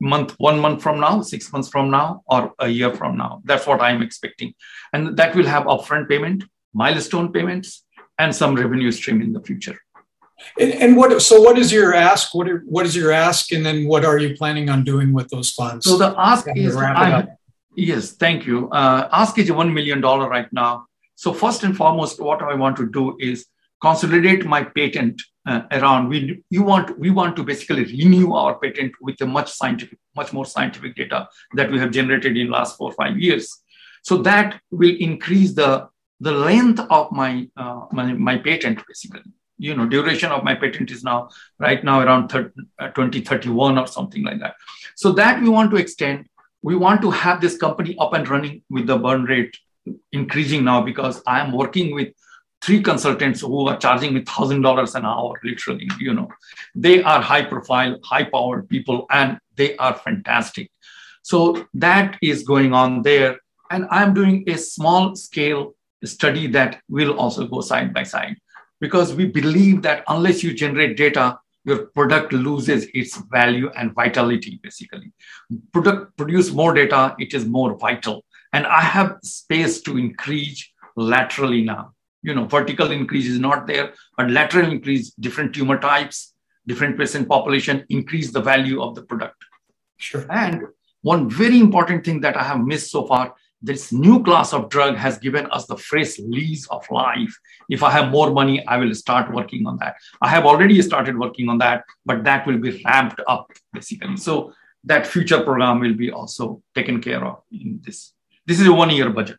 Month, 0.00 0.34
one 0.38 0.58
month 0.60 0.82
from 0.82 1.00
now, 1.00 1.22
six 1.22 1.52
months 1.52 1.68
from 1.68 1.90
now, 1.90 2.22
or 2.26 2.52
a 2.58 2.68
year 2.68 2.94
from 2.94 3.16
now. 3.16 3.40
That's 3.44 3.66
what 3.66 3.80
I'm 3.80 4.02
expecting. 4.02 4.54
And 4.92 5.16
that 5.16 5.34
will 5.34 5.46
have 5.46 5.64
upfront 5.64 6.08
payment, 6.08 6.44
milestone 6.74 7.32
payments, 7.32 7.84
and 8.18 8.34
some 8.34 8.54
revenue 8.54 8.90
stream 8.92 9.20
in 9.20 9.32
the 9.32 9.40
future. 9.40 9.78
And, 10.60 10.72
and, 10.74 10.96
what 10.96 11.20
so 11.22 11.40
what 11.40 11.58
is 11.58 11.72
your 11.72 11.94
ask? 11.94 12.34
What 12.34 12.48
are, 12.48 12.62
what 12.66 12.84
is 12.84 12.94
your 12.94 13.10
ask, 13.10 13.52
and 13.52 13.64
then 13.64 13.86
what 13.86 14.04
are 14.04 14.18
you 14.18 14.36
planning 14.36 14.68
on 14.68 14.84
doing 14.84 15.14
with 15.14 15.28
those 15.28 15.50
funds? 15.50 15.86
So 15.86 15.96
the 15.96 16.14
ask 16.18 16.46
is 16.54 16.76
yes, 17.74 18.12
thank 18.12 18.46
you. 18.46 18.68
Uh, 18.70 19.08
ask 19.12 19.38
is 19.38 19.50
one 19.50 19.72
million 19.72 20.02
dollar 20.02 20.28
right 20.28 20.52
now. 20.52 20.86
So 21.14 21.32
first 21.32 21.62
and 21.62 21.74
foremost, 21.74 22.20
what 22.20 22.42
I 22.42 22.54
want 22.54 22.76
to 22.76 22.86
do 22.86 23.16
is 23.18 23.46
consolidate 23.80 24.44
my 24.44 24.62
patent 24.62 25.22
uh, 25.46 25.62
around. 25.72 26.08
We 26.08 26.42
you 26.50 26.62
want 26.62 26.98
we 26.98 27.10
want 27.10 27.36
to 27.36 27.44
basically 27.44 27.84
renew 27.84 28.34
our 28.34 28.58
patent 28.58 28.92
with 29.00 29.20
a 29.20 29.26
much 29.26 29.52
scientific, 29.52 29.98
much 30.14 30.32
more 30.32 30.46
scientific 30.46 30.96
data 30.96 31.28
that 31.54 31.70
we 31.70 31.78
have 31.78 31.90
generated 31.90 32.36
in 32.36 32.50
last 32.50 32.76
four 32.76 32.90
or 32.90 32.94
five 32.94 33.18
years. 33.18 33.62
So 34.02 34.18
that 34.18 34.60
will 34.70 34.96
increase 34.98 35.54
the 35.54 35.88
the 36.20 36.32
length 36.32 36.80
of 36.90 37.12
my 37.12 37.48
uh, 37.56 37.86
my, 37.92 38.12
my 38.12 38.36
patent 38.38 38.82
basically 38.86 39.22
you 39.58 39.74
know 39.74 39.86
duration 39.86 40.30
of 40.30 40.44
my 40.44 40.54
patent 40.54 40.90
is 40.90 41.02
now 41.02 41.28
right 41.58 41.82
now 41.84 42.00
around 42.00 42.28
30, 42.28 42.50
uh, 42.78 42.88
2031 42.88 43.78
or 43.78 43.86
something 43.86 44.22
like 44.22 44.38
that 44.40 44.54
so 44.94 45.12
that 45.12 45.40
we 45.42 45.48
want 45.48 45.70
to 45.70 45.76
extend 45.76 46.26
we 46.62 46.76
want 46.76 47.00
to 47.00 47.10
have 47.10 47.40
this 47.40 47.56
company 47.56 47.96
up 47.98 48.12
and 48.12 48.28
running 48.28 48.62
with 48.70 48.86
the 48.86 48.96
burn 48.96 49.24
rate 49.24 49.56
increasing 50.12 50.64
now 50.64 50.82
because 50.82 51.22
i 51.26 51.40
am 51.40 51.52
working 51.52 51.94
with 51.94 52.08
three 52.66 52.82
consultants 52.82 53.40
who 53.40 53.68
are 53.68 53.78
charging 53.78 54.14
me 54.14 54.22
thousand 54.22 54.62
dollars 54.62 54.94
an 54.94 55.04
hour 55.04 55.34
literally 55.44 55.88
you 56.00 56.12
know 56.12 56.28
they 56.74 57.02
are 57.02 57.20
high 57.20 57.42
profile 57.42 57.96
high 58.04 58.24
powered 58.24 58.68
people 58.68 59.06
and 59.10 59.38
they 59.54 59.76
are 59.76 59.94
fantastic 59.94 60.70
so 61.22 61.66
that 61.72 62.18
is 62.22 62.42
going 62.42 62.72
on 62.72 63.02
there 63.02 63.38
and 63.70 63.86
i'm 63.90 64.12
doing 64.14 64.42
a 64.48 64.58
small 64.58 65.14
scale 65.14 65.72
study 66.04 66.46
that 66.46 66.80
will 66.88 67.18
also 67.18 67.46
go 67.46 67.60
side 67.60 67.94
by 67.94 68.02
side 68.02 68.36
because 68.80 69.14
we 69.14 69.26
believe 69.26 69.82
that 69.82 70.04
unless 70.08 70.42
you 70.42 70.52
generate 70.52 70.96
data, 70.96 71.38
your 71.64 71.86
product 71.86 72.32
loses 72.32 72.86
its 72.94 73.16
value 73.30 73.70
and 73.76 73.94
vitality, 73.94 74.60
basically. 74.62 75.12
Product 75.72 76.16
produce 76.16 76.52
more 76.52 76.72
data, 76.72 77.16
it 77.18 77.34
is 77.34 77.44
more 77.44 77.76
vital. 77.76 78.24
And 78.52 78.66
I 78.66 78.80
have 78.80 79.18
space 79.22 79.80
to 79.82 79.98
increase 79.98 80.68
laterally 80.96 81.62
now. 81.62 81.92
You 82.26 82.34
know, 82.34 82.44
vertical 82.44 82.90
increase 82.90 83.26
is 83.26 83.38
not 83.38 83.66
there, 83.66 83.94
but 84.16 84.30
lateral 84.30 84.70
increase, 84.70 85.10
different 85.26 85.54
tumor 85.54 85.78
types, 85.78 86.34
different 86.66 86.98
patient 86.98 87.28
population, 87.28 87.84
increase 87.88 88.32
the 88.32 88.42
value 88.42 88.82
of 88.82 88.94
the 88.96 89.02
product. 89.02 89.42
Sure. 89.96 90.26
And 90.30 90.62
one 91.02 91.30
very 91.30 91.58
important 91.60 92.04
thing 92.04 92.20
that 92.22 92.36
I 92.36 92.42
have 92.42 92.60
missed 92.60 92.90
so 92.90 93.06
far 93.06 93.34
this 93.62 93.92
new 93.92 94.22
class 94.22 94.52
of 94.52 94.68
drug 94.68 94.96
has 94.96 95.18
given 95.18 95.46
us 95.46 95.66
the 95.66 95.76
fresh 95.76 96.18
lease 96.18 96.66
of 96.68 96.84
life. 96.90 97.34
If 97.68 97.82
I 97.82 97.90
have 97.90 98.10
more 98.10 98.30
money, 98.30 98.64
I 98.66 98.76
will 98.76 98.94
start 98.94 99.32
working 99.32 99.66
on 99.66 99.78
that. 99.78 99.96
I 100.20 100.28
have 100.28 100.44
already 100.44 100.80
started 100.82 101.18
working 101.18 101.48
on 101.48 101.58
that, 101.58 101.84
but 102.04 102.22
that 102.24 102.46
will 102.46 102.58
be 102.58 102.82
ramped 102.84 103.20
up 103.26 103.50
basically. 103.72 104.16
So 104.18 104.52
that 104.84 105.06
future 105.06 105.42
program 105.42 105.80
will 105.80 105.94
be 105.94 106.10
also 106.12 106.62
taken 106.74 107.00
care 107.00 107.24
of 107.24 107.42
in 107.50 107.80
this. 107.84 108.12
This 108.46 108.60
is 108.60 108.66
a 108.66 108.72
one 108.72 108.90
year 108.90 109.10
budget. 109.10 109.38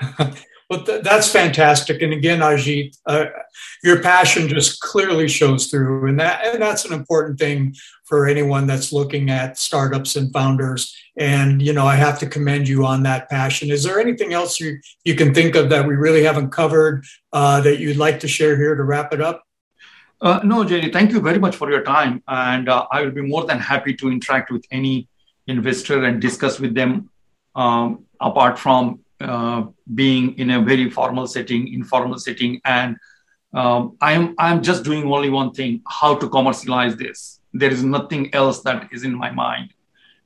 Well, 0.72 0.84
th- 0.84 1.02
that's 1.02 1.28
fantastic. 1.28 2.00
And 2.00 2.14
again, 2.14 2.40
Ajit, 2.40 2.96
uh, 3.04 3.26
your 3.84 4.00
passion 4.00 4.48
just 4.48 4.80
clearly 4.80 5.28
shows 5.28 5.66
through, 5.66 6.08
and 6.08 6.18
that 6.18 6.46
and 6.46 6.62
that's 6.62 6.86
an 6.86 6.94
important 6.94 7.38
thing 7.38 7.74
for 8.06 8.26
anyone 8.26 8.66
that's 8.66 8.90
looking 8.90 9.28
at 9.28 9.58
startups 9.58 10.16
and 10.16 10.32
founders. 10.32 10.96
And 11.18 11.60
you 11.60 11.74
know, 11.74 11.84
I 11.86 11.96
have 11.96 12.18
to 12.20 12.26
commend 12.26 12.68
you 12.68 12.86
on 12.86 13.02
that 13.02 13.28
passion. 13.28 13.70
Is 13.70 13.82
there 13.82 14.00
anything 14.00 14.32
else 14.32 14.58
you 14.58 14.78
you 15.04 15.14
can 15.14 15.34
think 15.34 15.56
of 15.56 15.68
that 15.68 15.86
we 15.86 15.94
really 15.94 16.22
haven't 16.22 16.52
covered 16.52 17.04
uh, 17.34 17.60
that 17.60 17.78
you'd 17.78 17.98
like 17.98 18.18
to 18.20 18.28
share 18.28 18.56
here 18.56 18.74
to 18.74 18.82
wrap 18.82 19.12
it 19.12 19.20
up? 19.20 19.44
Uh, 20.22 20.40
no, 20.42 20.64
Jerry, 20.64 20.90
thank 20.90 21.12
you 21.12 21.20
very 21.20 21.38
much 21.38 21.54
for 21.54 21.70
your 21.70 21.82
time. 21.82 22.22
And 22.28 22.70
uh, 22.70 22.86
I 22.90 23.02
will 23.02 23.10
be 23.10 23.20
more 23.20 23.44
than 23.44 23.58
happy 23.58 23.92
to 23.96 24.10
interact 24.10 24.50
with 24.50 24.64
any 24.70 25.06
investor 25.46 26.02
and 26.02 26.18
discuss 26.18 26.58
with 26.58 26.74
them 26.74 27.10
um, 27.54 28.06
apart 28.18 28.58
from 28.58 29.01
uh, 29.22 29.66
being 29.94 30.38
in 30.38 30.50
a 30.50 30.60
very 30.60 30.90
formal 30.90 31.26
setting, 31.26 31.72
informal 31.72 32.18
setting, 32.18 32.60
and 32.64 32.96
um, 33.54 33.96
I'm 34.00 34.34
I'm 34.38 34.62
just 34.62 34.84
doing 34.84 35.04
only 35.04 35.30
one 35.30 35.52
thing: 35.52 35.82
how 35.86 36.16
to 36.16 36.28
commercialize 36.28 36.96
this. 36.96 37.40
There 37.52 37.70
is 37.70 37.82
nothing 37.84 38.34
else 38.34 38.62
that 38.62 38.88
is 38.92 39.04
in 39.04 39.14
my 39.14 39.30
mind, 39.30 39.72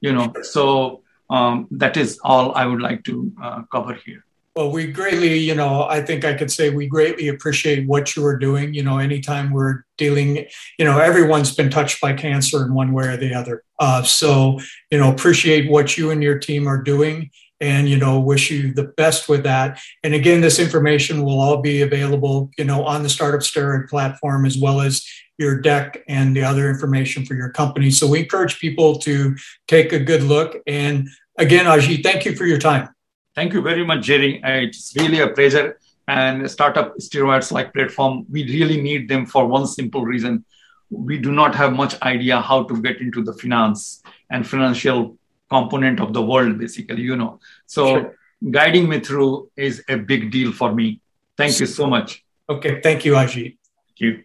you 0.00 0.12
know. 0.12 0.32
So 0.42 1.02
um, 1.28 1.66
that 1.72 1.96
is 1.96 2.18
all 2.22 2.54
I 2.54 2.66
would 2.66 2.80
like 2.80 3.04
to 3.04 3.32
uh, 3.42 3.62
cover 3.70 3.94
here. 3.94 4.24
Well, 4.54 4.70
we 4.70 4.86
greatly, 4.86 5.36
you 5.36 5.54
know, 5.54 5.82
I 5.82 6.00
think 6.00 6.24
I 6.24 6.32
could 6.32 6.50
say 6.50 6.70
we 6.70 6.86
greatly 6.86 7.28
appreciate 7.28 7.86
what 7.86 8.16
you 8.16 8.24
are 8.24 8.38
doing. 8.38 8.72
You 8.72 8.84
know, 8.84 8.96
anytime 8.98 9.50
we're 9.50 9.84
dealing, 9.98 10.46
you 10.78 10.84
know, 10.86 10.98
everyone's 10.98 11.54
been 11.54 11.68
touched 11.68 12.00
by 12.00 12.14
cancer 12.14 12.64
in 12.64 12.72
one 12.72 12.92
way 12.92 13.08
or 13.08 13.18
the 13.18 13.34
other. 13.34 13.64
Uh, 13.78 14.02
so, 14.02 14.58
you 14.90 14.98
know, 14.98 15.12
appreciate 15.12 15.70
what 15.70 15.98
you 15.98 16.10
and 16.10 16.22
your 16.22 16.38
team 16.38 16.66
are 16.66 16.80
doing 16.82 17.30
and 17.60 17.88
you 17.88 17.96
know 17.96 18.20
wish 18.20 18.50
you 18.50 18.72
the 18.72 18.84
best 18.96 19.28
with 19.28 19.42
that. 19.44 19.80
And 20.02 20.14
again 20.14 20.40
this 20.40 20.58
information 20.58 21.22
will 21.22 21.40
all 21.40 21.58
be 21.62 21.82
available 21.82 22.50
you 22.58 22.64
know 22.64 22.84
on 22.84 23.02
the 23.02 23.08
startup 23.08 23.40
steroid 23.40 23.88
platform 23.88 24.46
as 24.46 24.58
well 24.58 24.80
as 24.80 25.04
your 25.38 25.60
deck 25.60 26.02
and 26.08 26.34
the 26.34 26.42
other 26.42 26.68
information 26.70 27.26
for 27.26 27.34
your 27.34 27.50
company. 27.50 27.90
So 27.90 28.06
we 28.06 28.20
encourage 28.20 28.58
people 28.58 28.98
to 29.00 29.36
take 29.68 29.92
a 29.92 29.98
good 29.98 30.22
look. 30.22 30.56
And 30.66 31.08
again 31.38 31.66
ajit 31.66 32.02
thank 32.02 32.24
you 32.24 32.34
for 32.34 32.46
your 32.46 32.58
time. 32.58 32.88
Thank 33.34 33.52
you 33.52 33.62
very 33.62 33.84
much 33.84 34.02
jerry. 34.02 34.42
Uh, 34.42 34.66
it's 34.66 34.94
really 34.96 35.20
a 35.20 35.28
pleasure. 35.28 35.78
And 36.08 36.48
startup 36.50 36.96
steroids 36.98 37.50
like 37.50 37.72
platform 37.74 38.26
we 38.30 38.44
really 38.44 38.80
need 38.80 39.08
them 39.08 39.26
for 39.26 39.46
one 39.46 39.66
simple 39.66 40.04
reason. 40.04 40.44
We 40.88 41.18
do 41.18 41.32
not 41.32 41.54
have 41.56 41.72
much 41.72 42.00
idea 42.02 42.40
how 42.40 42.62
to 42.64 42.80
get 42.80 43.00
into 43.00 43.22
the 43.24 43.32
finance 43.32 44.02
and 44.30 44.46
financial 44.46 45.18
component 45.48 46.00
of 46.00 46.12
the 46.12 46.22
world, 46.22 46.58
basically, 46.58 47.02
you 47.02 47.16
know. 47.16 47.40
So 47.66 47.86
sure. 47.86 48.18
guiding 48.50 48.88
me 48.88 49.00
through 49.00 49.50
is 49.56 49.82
a 49.88 49.96
big 49.96 50.30
deal 50.30 50.52
for 50.52 50.72
me. 50.74 51.00
Thank 51.36 51.60
you 51.60 51.66
so 51.66 51.86
much. 51.86 52.24
Okay. 52.48 52.80
Thank 52.80 53.04
you, 53.04 53.12
Ajit. 53.12 53.56
Thank 53.88 54.00
you. 54.00 54.24